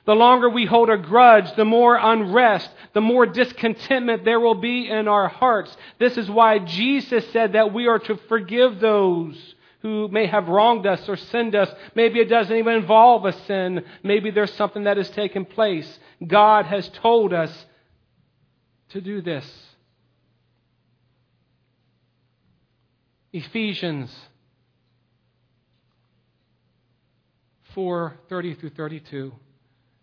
the 0.04 0.14
longer 0.14 0.48
we 0.48 0.64
hold 0.64 0.90
a 0.90 0.96
grudge, 0.96 1.54
the 1.54 1.64
more 1.64 1.96
unrest, 1.96 2.70
the 2.94 3.00
more 3.00 3.26
discontentment 3.26 4.24
there 4.24 4.40
will 4.40 4.56
be 4.56 4.88
in 4.88 5.06
our 5.06 5.28
hearts. 5.28 5.76
This 5.98 6.16
is 6.16 6.30
why 6.30 6.58
Jesus 6.58 7.24
said 7.32 7.52
that 7.52 7.72
we 7.72 7.86
are 7.86 8.00
to 8.00 8.16
forgive 8.28 8.80
those 8.80 9.54
who 9.82 10.08
may 10.08 10.26
have 10.26 10.48
wronged 10.48 10.86
us 10.86 11.08
or 11.08 11.16
sinned 11.16 11.54
us. 11.54 11.68
Maybe 11.94 12.20
it 12.20 12.28
doesn't 12.28 12.56
even 12.56 12.76
involve 12.76 13.24
a 13.26 13.32
sin. 13.46 13.84
Maybe 14.02 14.30
there's 14.30 14.54
something 14.54 14.84
that 14.84 14.96
has 14.96 15.10
taken 15.10 15.44
place. 15.44 15.98
God 16.26 16.66
has 16.66 16.88
told 16.88 17.32
us 17.32 17.66
to 18.90 19.00
do 19.00 19.22
this. 19.22 19.46
Ephesians 23.32 24.14
4 27.74 28.14
30 28.28 28.54
through 28.54 28.70
32. 28.70 29.32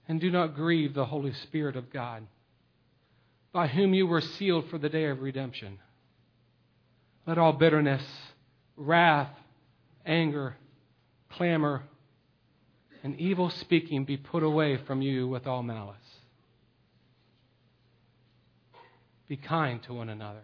And 0.08 0.20
do 0.20 0.32
not 0.32 0.56
grieve 0.56 0.96
the 0.96 1.06
Holy 1.06 1.34
Spirit 1.34 1.76
of 1.76 1.94
God, 1.94 2.26
by 3.54 3.68
whom 3.68 3.94
you 3.94 4.08
were 4.08 4.22
sealed 4.22 4.68
for 4.70 4.80
the 4.80 4.90
day 4.90 5.06
of 5.06 5.22
redemption. 5.22 5.78
Let 7.28 7.38
all 7.38 7.54
bitterness, 7.54 8.02
wrath, 8.76 9.30
anger, 10.08 10.56
clamor, 11.30 11.84
and 13.04 13.20
evil 13.20 13.50
speaking 13.50 14.06
be 14.06 14.18
put 14.18 14.44
away 14.44 14.78
from 14.78 15.02
you 15.02 15.28
with 15.28 15.48
all 15.48 15.64
malice. 15.64 15.98
Be 19.28 19.38
kind 19.38 19.82
to 19.84 19.94
one 19.94 20.10
another, 20.10 20.44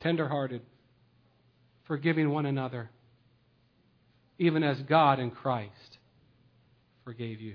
tenderhearted, 0.00 0.62
forgiving 1.84 2.30
one 2.30 2.46
another, 2.46 2.90
even 4.38 4.62
as 4.62 4.80
God 4.82 5.20
in 5.20 5.30
Christ 5.30 5.98
forgave 7.04 7.40
you. 7.40 7.54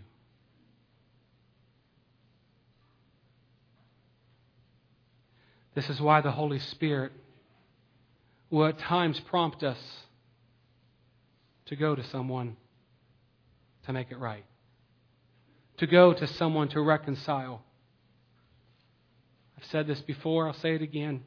This 5.73 5.89
is 5.89 5.99
why 5.99 6.21
the 6.21 6.31
Holy 6.31 6.59
Spirit 6.59 7.13
will 8.49 8.67
at 8.67 8.77
times 8.77 9.19
prompt 9.21 9.63
us 9.63 9.77
to 11.65 11.75
go 11.75 11.95
to 11.95 12.03
someone 12.03 12.57
to 13.85 13.93
make 13.93 14.11
it 14.11 14.19
right, 14.19 14.45
to 15.77 15.87
go 15.87 16.13
to 16.13 16.27
someone 16.27 16.67
to 16.69 16.81
reconcile. 16.81 17.63
I've 19.57 19.65
said 19.65 19.87
this 19.87 20.01
before, 20.01 20.47
I'll 20.47 20.53
say 20.53 20.75
it 20.75 20.81
again. 20.81 21.23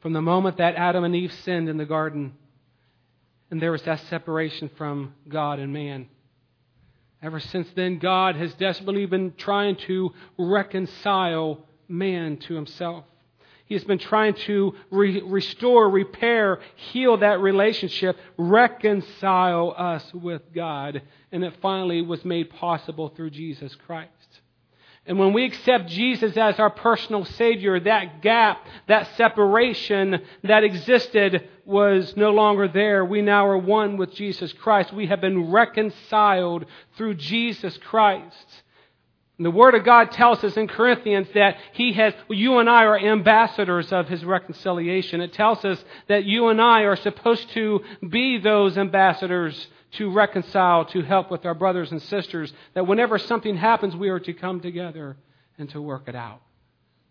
From 0.00 0.12
the 0.12 0.22
moment 0.22 0.58
that 0.58 0.76
Adam 0.76 1.04
and 1.04 1.16
Eve 1.16 1.32
sinned 1.32 1.68
in 1.68 1.78
the 1.78 1.84
garden, 1.84 2.34
and 3.50 3.60
there 3.60 3.72
was 3.72 3.82
that 3.82 4.00
separation 4.08 4.70
from 4.76 5.14
God 5.28 5.58
and 5.58 5.72
man. 5.72 6.08
Ever 7.22 7.40
since 7.40 7.68
then, 7.74 7.98
God 7.98 8.36
has 8.36 8.52
desperately 8.54 9.06
been 9.06 9.34
trying 9.36 9.76
to 9.86 10.12
reconcile 10.38 11.66
man 11.88 12.36
to 12.36 12.54
himself. 12.54 13.04
He 13.66 13.74
has 13.74 13.84
been 13.84 13.98
trying 13.98 14.34
to 14.34 14.74
re- 14.90 15.22
restore, 15.22 15.90
repair, 15.90 16.60
heal 16.76 17.16
that 17.18 17.40
relationship, 17.40 18.16
reconcile 18.36 19.74
us 19.76 20.14
with 20.14 20.42
God. 20.54 21.02
And 21.32 21.44
it 21.44 21.54
finally 21.60 22.00
was 22.00 22.24
made 22.24 22.50
possible 22.50 23.08
through 23.08 23.30
Jesus 23.30 23.74
Christ. 23.86 24.10
And 25.04 25.18
when 25.18 25.32
we 25.32 25.44
accept 25.44 25.88
Jesus 25.88 26.36
as 26.36 26.58
our 26.58 26.70
personal 26.70 27.24
Savior, 27.24 27.78
that 27.80 28.22
gap, 28.22 28.66
that 28.88 29.08
separation 29.16 30.20
that 30.42 30.64
existed 30.64 31.48
was 31.64 32.16
no 32.16 32.30
longer 32.32 32.66
there. 32.66 33.04
We 33.04 33.22
now 33.22 33.46
are 33.46 33.58
one 33.58 33.96
with 33.96 34.14
Jesus 34.14 34.52
Christ. 34.52 34.92
We 34.92 35.06
have 35.06 35.20
been 35.20 35.50
reconciled 35.52 36.66
through 36.96 37.14
Jesus 37.14 37.76
Christ. 37.78 38.62
And 39.38 39.44
the 39.44 39.50
Word 39.50 39.74
of 39.74 39.84
God 39.84 40.12
tells 40.12 40.42
us 40.44 40.56
in 40.56 40.66
Corinthians 40.66 41.28
that 41.34 41.56
He 41.72 41.92
has, 41.92 42.14
you 42.30 42.58
and 42.58 42.70
I 42.70 42.84
are 42.84 42.98
ambassadors 42.98 43.92
of 43.92 44.08
His 44.08 44.24
reconciliation. 44.24 45.20
It 45.20 45.34
tells 45.34 45.64
us 45.64 45.82
that 46.08 46.24
you 46.24 46.48
and 46.48 46.60
I 46.60 46.82
are 46.82 46.96
supposed 46.96 47.50
to 47.50 47.80
be 48.08 48.38
those 48.38 48.78
ambassadors 48.78 49.66
to 49.92 50.10
reconcile, 50.10 50.86
to 50.86 51.02
help 51.02 51.30
with 51.30 51.44
our 51.44 51.54
brothers 51.54 51.92
and 51.92 52.00
sisters. 52.02 52.52
That 52.74 52.86
whenever 52.86 53.18
something 53.18 53.56
happens, 53.56 53.94
we 53.94 54.08
are 54.08 54.20
to 54.20 54.32
come 54.32 54.60
together 54.60 55.16
and 55.58 55.68
to 55.70 55.82
work 55.82 56.04
it 56.06 56.14
out 56.14 56.40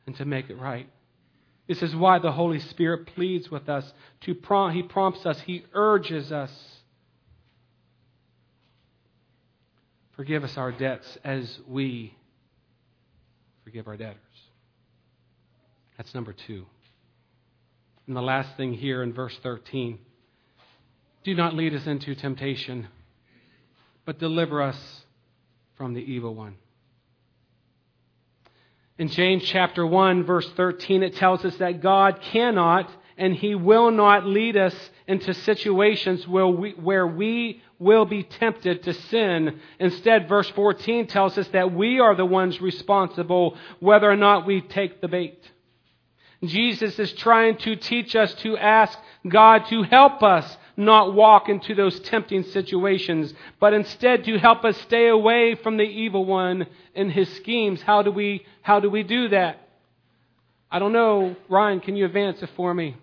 and 0.07 0.15
to 0.17 0.25
make 0.25 0.49
it 0.49 0.57
right. 0.59 0.89
This 1.67 1.81
is 1.81 1.95
why 1.95 2.19
the 2.19 2.31
Holy 2.31 2.59
Spirit 2.59 3.07
pleads 3.07 3.49
with 3.49 3.69
us. 3.69 3.91
To 4.21 4.35
prom- 4.35 4.73
he 4.73 4.83
prompts 4.83 5.25
us, 5.25 5.39
He 5.41 5.65
urges 5.73 6.31
us. 6.31 6.51
Forgive 10.15 10.45
us 10.45 10.55
our 10.57 10.71
debts 10.71 11.17
as 11.23 11.59
we 11.67 12.15
forgive 13.65 13.87
our 13.87 13.97
debtors. 13.97 14.15
That's 15.97 16.13
number 16.13 16.31
two. 16.31 16.65
And 18.07 18.15
the 18.15 18.21
last 18.21 18.55
thing 18.55 18.73
here 18.73 19.03
in 19.03 19.13
verse 19.13 19.37
13 19.43 19.99
do 21.23 21.33
not 21.33 21.55
lead 21.55 21.73
us 21.73 21.87
into 21.87 22.13
temptation, 22.13 22.87
but 24.05 24.19
deliver 24.19 24.61
us 24.61 24.77
from 25.75 25.93
the 25.93 26.01
evil 26.01 26.35
one. 26.35 26.55
In 28.97 29.09
James 29.09 29.43
chapter 29.43 29.85
1, 29.85 30.23
verse 30.23 30.47
13, 30.55 31.03
it 31.03 31.15
tells 31.15 31.43
us 31.43 31.57
that 31.57 31.81
God 31.81 32.21
cannot 32.21 32.89
and 33.17 33.33
He 33.33 33.55
will 33.55 33.91
not 33.91 34.25
lead 34.25 34.55
us 34.55 34.75
into 35.07 35.33
situations 35.33 36.27
where 36.27 36.47
we, 36.47 36.71
where 36.71 37.07
we 37.07 37.61
will 37.79 38.05
be 38.05 38.23
tempted 38.23 38.83
to 38.83 38.93
sin. 38.93 39.59
Instead, 39.79 40.29
verse 40.29 40.49
14 40.51 41.07
tells 41.07 41.37
us 41.37 41.47
that 41.49 41.73
we 41.73 41.99
are 41.99 42.15
the 42.15 42.25
ones 42.25 42.61
responsible 42.61 43.57
whether 43.79 44.09
or 44.09 44.15
not 44.15 44.45
we 44.45 44.61
take 44.61 45.01
the 45.01 45.07
bait. 45.07 45.51
Jesus 46.43 46.97
is 46.99 47.11
trying 47.13 47.57
to 47.57 47.75
teach 47.75 48.15
us 48.15 48.33
to 48.35 48.57
ask 48.57 48.97
God 49.27 49.65
to 49.67 49.83
help 49.83 50.21
us 50.21 50.57
not 50.77 51.13
walk 51.13 51.49
into 51.49 51.73
those 51.73 51.99
tempting 52.01 52.43
situations, 52.43 53.33
but 53.59 53.73
instead 53.73 54.25
to 54.25 54.37
help 54.37 54.65
us 54.65 54.77
stay 54.81 55.07
away 55.07 55.55
from 55.55 55.77
the 55.77 55.83
evil 55.83 56.25
one 56.25 56.67
and 56.93 57.11
his 57.11 57.33
schemes. 57.37 57.81
How 57.81 58.01
do 58.01 58.11
we, 58.11 58.45
how 58.61 58.79
do, 58.79 58.89
we 58.89 59.03
do 59.03 59.29
that? 59.29 59.61
I 60.69 60.79
don't 60.79 60.91
know. 60.91 61.35
Ryan, 61.49 61.79
can 61.79 61.95
you 61.95 62.05
advance 62.05 62.41
it 62.43 62.49
for 62.55 62.73
me? 62.73 62.97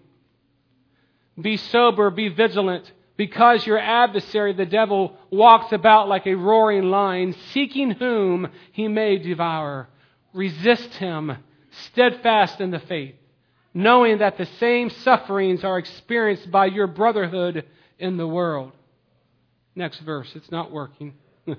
Be 1.40 1.56
sober, 1.56 2.10
be 2.10 2.28
vigilant, 2.28 2.92
because 3.26 3.66
your 3.66 3.78
adversary, 3.78 4.52
the 4.52 4.66
devil, 4.66 5.16
walks 5.30 5.72
about 5.72 6.08
like 6.08 6.26
a 6.26 6.34
roaring 6.34 6.90
lion, 6.90 7.34
seeking 7.52 7.90
whom 7.92 8.48
he 8.72 8.88
may 8.88 9.18
devour. 9.18 9.88
Resist 10.32 10.94
him, 10.94 11.36
steadfast 11.70 12.60
in 12.60 12.70
the 12.70 12.80
faith 12.80 13.14
knowing 13.74 14.18
that 14.18 14.36
the 14.36 14.46
same 14.58 14.90
sufferings 14.90 15.64
are 15.64 15.78
experienced 15.78 16.50
by 16.50 16.66
your 16.66 16.86
brotherhood 16.86 17.64
in 17.98 18.16
the 18.16 18.26
world. 18.26 18.72
Next 19.74 20.00
verse. 20.00 20.30
It's 20.34 20.50
not 20.50 20.70
working. 20.70 21.14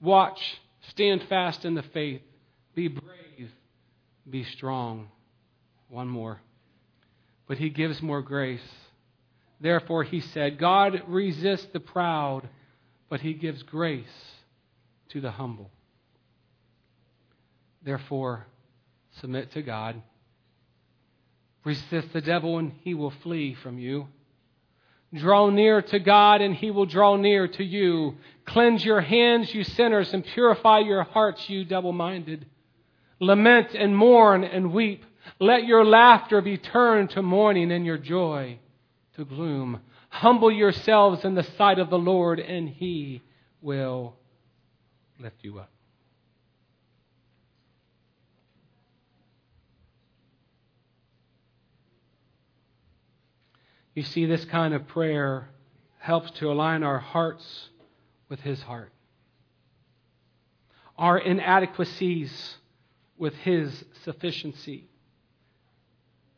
Watch, 0.00 0.40
stand 0.90 1.24
fast 1.28 1.64
in 1.64 1.74
the 1.74 1.82
faith, 1.82 2.22
be 2.74 2.88
brave, 2.88 3.50
be 4.28 4.44
strong. 4.44 5.08
One 5.88 6.08
more. 6.08 6.40
But 7.48 7.58
he 7.58 7.68
gives 7.68 8.00
more 8.00 8.22
grace. 8.22 8.60
Therefore, 9.62 10.04
he 10.04 10.20
said, 10.20 10.58
God 10.58 11.02
resists 11.06 11.68
the 11.72 11.80
proud, 11.80 12.48
but 13.08 13.20
he 13.20 13.32
gives 13.32 13.62
grace 13.62 14.04
to 15.10 15.20
the 15.20 15.30
humble. 15.30 15.70
Therefore, 17.82 18.46
submit 19.20 19.52
to 19.52 19.62
God 19.62 20.02
Resist 21.64 22.12
the 22.12 22.20
devil 22.20 22.58
and 22.58 22.72
he 22.82 22.94
will 22.94 23.12
flee 23.22 23.54
from 23.54 23.78
you. 23.78 24.08
Draw 25.14 25.50
near 25.50 25.82
to 25.82 25.98
God 26.00 26.40
and 26.40 26.54
he 26.54 26.70
will 26.70 26.86
draw 26.86 27.16
near 27.16 27.46
to 27.46 27.64
you. 27.64 28.16
Cleanse 28.46 28.84
your 28.84 29.00
hands, 29.00 29.54
you 29.54 29.62
sinners, 29.62 30.12
and 30.12 30.24
purify 30.24 30.80
your 30.80 31.04
hearts, 31.04 31.48
you 31.48 31.64
double 31.64 31.92
minded. 31.92 32.46
Lament 33.20 33.74
and 33.74 33.96
mourn 33.96 34.42
and 34.42 34.72
weep. 34.72 35.04
Let 35.38 35.64
your 35.64 35.84
laughter 35.84 36.40
be 36.40 36.58
turned 36.58 37.10
to 37.10 37.22
mourning 37.22 37.70
and 37.70 37.86
your 37.86 37.98
joy 37.98 38.58
to 39.16 39.24
gloom. 39.24 39.80
Humble 40.08 40.50
yourselves 40.50 41.24
in 41.24 41.34
the 41.34 41.42
sight 41.42 41.78
of 41.78 41.90
the 41.90 41.98
Lord 41.98 42.40
and 42.40 42.68
he 42.68 43.22
will 43.60 44.16
lift 45.18 45.36
you 45.42 45.58
up. 45.58 45.70
You 53.94 54.02
see, 54.02 54.24
this 54.24 54.44
kind 54.46 54.72
of 54.72 54.88
prayer 54.88 55.50
helps 55.98 56.30
to 56.32 56.50
align 56.50 56.82
our 56.82 56.98
hearts 56.98 57.68
with 58.28 58.40
His 58.40 58.62
heart, 58.62 58.92
our 60.96 61.18
inadequacies 61.18 62.56
with 63.18 63.34
His 63.34 63.84
sufficiency, 64.02 64.88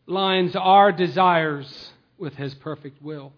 lines 0.06 0.56
our 0.56 0.90
desires 0.90 1.92
with 2.24 2.34
His 2.34 2.54
perfect 2.54 3.00
will. 3.00 3.32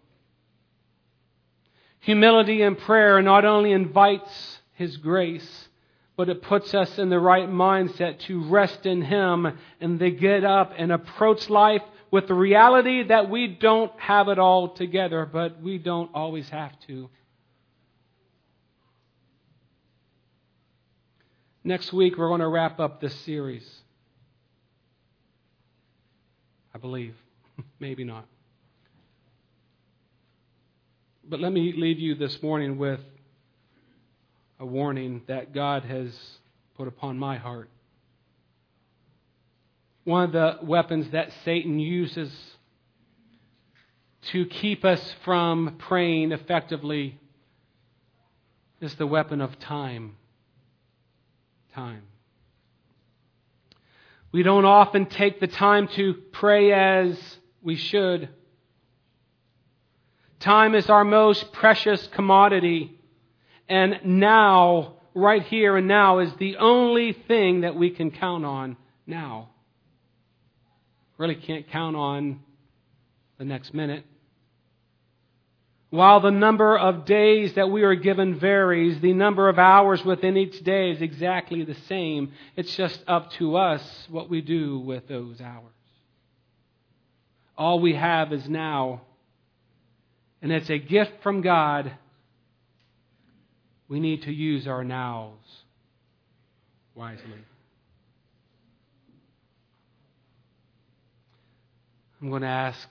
Humility 2.01 2.63
in 2.63 2.77
prayer 2.77 3.21
not 3.21 3.45
only 3.45 3.73
invites 3.73 4.61
His 4.75 4.97
grace, 4.97 5.69
but 6.17 6.29
it 6.29 6.41
puts 6.41 6.73
us 6.73 6.99
in 6.99 7.11
the 7.11 7.21
right 7.21 7.49
mindset 7.49 8.21
to 8.21 8.49
rest 8.49 8.87
in 8.87 9.03
Him 9.03 9.59
and 9.81 9.99
to 9.99 10.11
get 10.11 10.45
up 10.45 10.73
and 10.79 10.91
approach 10.91 11.51
life 11.51 11.83
with 12.11 12.29
the 12.29 12.35
reality 12.35 13.03
that 13.03 13.29
we 13.29 13.49
don't 13.49 13.93
have 13.99 14.29
it 14.29 14.39
all 14.39 14.71
together, 14.71 15.29
but 15.31 15.61
we 15.61 15.77
don't 15.77 16.11
always 16.15 16.49
have 16.49 16.73
to. 16.87 17.11
Next 21.65 21.93
week, 21.93 22.17
we're 22.17 22.29
going 22.29 22.41
to 22.41 22.49
wrap 22.49 22.79
up 22.79 23.01
this 23.01 23.15
series. 23.23 23.69
I 26.73 26.79
believe. 26.79 27.17
Maybe 27.81 28.05
not. 28.05 28.27
But 31.29 31.41
let 31.41 31.53
me 31.53 31.73
leave 31.77 31.99
you 31.99 32.15
this 32.15 32.43
morning 32.43 32.79
with 32.79 33.01
a 34.61 34.67
warning 34.67 35.23
that 35.27 35.53
God 35.53 35.85
has 35.85 36.17
put 36.77 36.89
upon 36.89 37.19
my 37.19 37.37
heart 37.37 37.69
one 40.07 40.23
of 40.23 40.31
the 40.31 40.59
weapons 40.63 41.11
that 41.11 41.33
Satan 41.45 41.81
uses 41.81 42.33
to 44.31 44.47
keep 44.47 44.85
us 44.85 45.15
from 45.25 45.75
praying 45.79 46.31
effectively 46.31 47.19
is 48.81 48.95
the 48.95 49.07
weapon 49.07 49.41
of 49.41 49.59
time. 49.59 50.15
Time. 51.75 52.05
We 54.31 54.45
don't 54.45 54.65
often 54.65 55.07
take 55.07 55.41
the 55.41 55.49
time 55.49 55.89
to 55.89 56.15
pray 56.31 56.73
as 56.73 57.19
we 57.61 57.75
should. 57.75 58.29
Time 60.47 60.77
is 60.77 60.89
our 60.89 61.03
most 61.03 61.53
precious 61.53 62.07
commodity. 62.13 62.97
And 63.69 63.99
now, 64.05 64.99
right 65.13 65.43
here 65.43 65.77
and 65.77 65.89
now, 65.89 66.21
is 66.21 66.33
the 66.39 66.59
only 66.59 67.15
thing 67.27 67.63
that 67.63 67.75
we 67.75 67.91
can 67.91 68.13
count 68.13 68.45
on 68.45 68.77
now 69.09 69.49
really 71.19 71.35
can't 71.35 71.69
count 71.71 71.97
on 71.97 72.39
the 73.39 73.45
next 73.45 73.75
minute. 73.75 74.05
While 75.91 76.21
the 76.21 76.31
number 76.31 76.79
of 76.79 77.07
days 77.07 77.55
that 77.55 77.69
we 77.69 77.83
are 77.83 77.97
given 77.97 78.39
varies, 78.39 79.01
the 79.01 79.15
number 79.15 79.49
of 79.49 79.59
hours 79.59 80.05
within 80.05 80.37
each 80.37 80.63
day 80.63 80.93
is 80.93 81.03
exactly 81.03 81.65
the 81.65 81.75
same. 81.89 82.31
It's 82.55 82.77
just 82.77 83.03
up 83.09 83.33
to 83.33 83.57
us 83.57 83.83
what 84.11 84.31
we 84.31 84.43
do 84.43 84.79
with 84.79 85.09
those 85.09 85.41
hours. 85.41 85.73
All 87.59 87.81
we 87.81 87.95
have 87.95 88.33
is 88.33 88.49
now, 88.49 89.01
and 90.43 90.53
it's 90.53 90.71
a 90.71 90.79
gift 90.79 91.13
from 91.23 91.43
God. 91.43 91.93
We 93.89 94.01
need 94.01 94.23
to 94.23 94.33
use 94.33 94.67
our 94.67 94.85
nows 94.85 95.39
wisely. 96.95 97.45
I'm 102.21 102.31
going 102.31 102.43
to 102.43 102.49
ask 102.49 102.89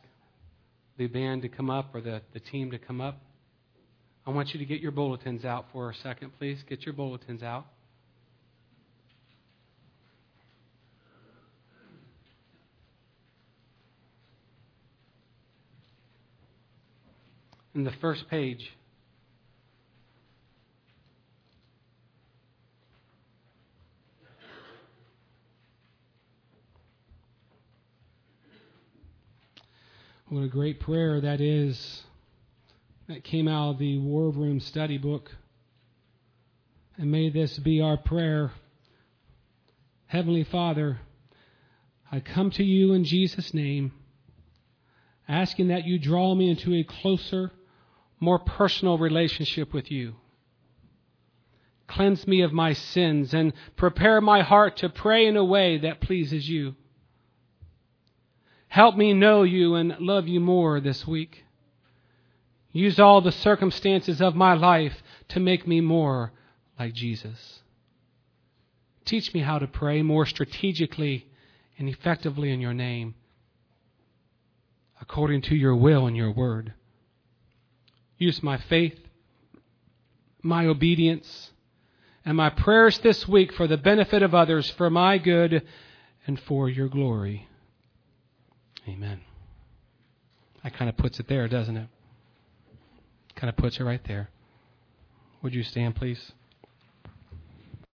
the 0.98 1.08
band 1.08 1.42
to 1.42 1.50
come 1.50 1.70
up 1.70 1.94
or 1.94 2.02
the, 2.02 2.22
the 2.34 2.40
team 2.40 2.72
to 2.72 2.78
come 2.78 3.02
up. 3.02 3.20
I 4.26 4.32
want 4.32 4.54
you 4.54 4.60
to 4.60 4.66
get 4.66 4.80
your 4.80 4.92
bulletins 4.92 5.46
out 5.46 5.66
for 5.72 5.90
a 5.90 5.96
second, 5.96 6.32
please. 6.40 6.64
Get 6.68 6.84
your 6.84 6.94
bulletins 6.94 7.44
out. 7.44 7.66
In 17.76 17.84
the 17.84 17.92
first 17.92 18.30
page, 18.30 18.72
What 30.28 30.42
a 30.42 30.48
great 30.48 30.80
prayer 30.80 31.22
that 31.22 31.40
is 31.40 32.04
that 33.08 33.24
came 33.24 33.48
out 33.48 33.70
of 33.72 33.78
the 33.78 34.00
War 34.00 34.32
Room 34.32 34.60
study 34.60 34.98
book. 34.98 35.30
And 36.98 37.12
may 37.12 37.30
this 37.30 37.60
be 37.60 37.80
our 37.80 37.96
prayer. 37.96 38.52
Heavenly 40.08 40.44
Father, 40.44 41.00
I 42.12 42.22
come 42.22 42.50
to 42.52 42.64
you 42.64 42.94
in 42.94 43.06
Jesus' 43.06 43.54
name, 43.54 43.92
asking 45.28 45.68
that 45.68 45.86
you 45.86 46.00
draw 46.00 46.34
me 46.34 46.50
into 46.50 46.74
a 46.74 46.84
closer, 46.84 47.52
more 48.20 48.40
personal 48.40 48.98
relationship 48.98 49.74
with 49.74 49.92
you. 49.92 50.16
Cleanse 51.88 52.26
me 52.26 52.42
of 52.42 52.52
my 52.52 52.74
sins 52.74 53.34
and 53.34 53.54
prepare 53.76 54.20
my 54.20 54.42
heart 54.42 54.78
to 54.78 54.90
pray 54.90 55.28
in 55.28 55.38
a 55.38 55.46
way 55.46 55.78
that 55.78 56.02
pleases 56.02 56.50
you. 56.50 56.76
Help 58.68 58.98
me 58.98 59.14
know 59.14 59.44
you 59.44 59.76
and 59.76 59.96
love 60.00 60.28
you 60.28 60.40
more 60.40 60.80
this 60.80 61.06
week. 61.06 61.46
Use 62.72 63.00
all 63.00 63.22
the 63.22 63.32
circumstances 63.32 64.22
of 64.22 64.36
my 64.36 64.54
life 64.54 65.02
to 65.30 65.40
make 65.40 65.66
me 65.66 65.80
more 65.80 66.34
like 66.78 66.94
Jesus. 66.94 67.62
Teach 69.06 69.34
me 69.34 69.42
how 69.42 69.60
to 69.60 69.68
pray 69.68 70.02
more 70.02 70.26
strategically 70.26 71.28
and 71.78 71.88
effectively 71.88 72.52
in 72.52 72.60
your 72.60 72.74
name, 72.74 73.16
according 75.00 75.42
to 75.44 75.56
your 75.56 75.76
will 75.76 76.08
and 76.08 76.18
your 76.18 76.32
word. 76.32 76.74
Use 78.18 78.42
my 78.42 78.58
faith, 78.58 78.98
my 80.42 80.66
obedience, 80.66 81.52
and 82.24 82.38
my 82.38 82.50
prayers 82.50 82.98
this 83.00 83.28
week 83.28 83.54
for 83.54 83.68
the 83.68 83.78
benefit 83.78 84.24
of 84.24 84.34
others, 84.34 84.70
for 84.72 84.90
my 84.90 85.18
good 85.18 85.64
and 86.26 86.40
for 86.40 86.70
your 86.70 86.88
glory. 86.88 87.48
Amen. 88.88 89.22
That 90.64 90.74
kind 90.74 90.90
of 90.90 90.98
puts 90.98 91.20
it 91.20 91.28
there, 91.28 91.48
doesn't 91.48 91.78
it? 91.78 91.88
Kind 93.36 93.50
of 93.50 93.58
puts 93.58 93.80
it 93.80 93.84
right 93.84 94.04
there. 94.06 94.30
Would 95.42 95.54
you 95.54 95.64
stand, 95.64 95.96
please? 95.96 96.32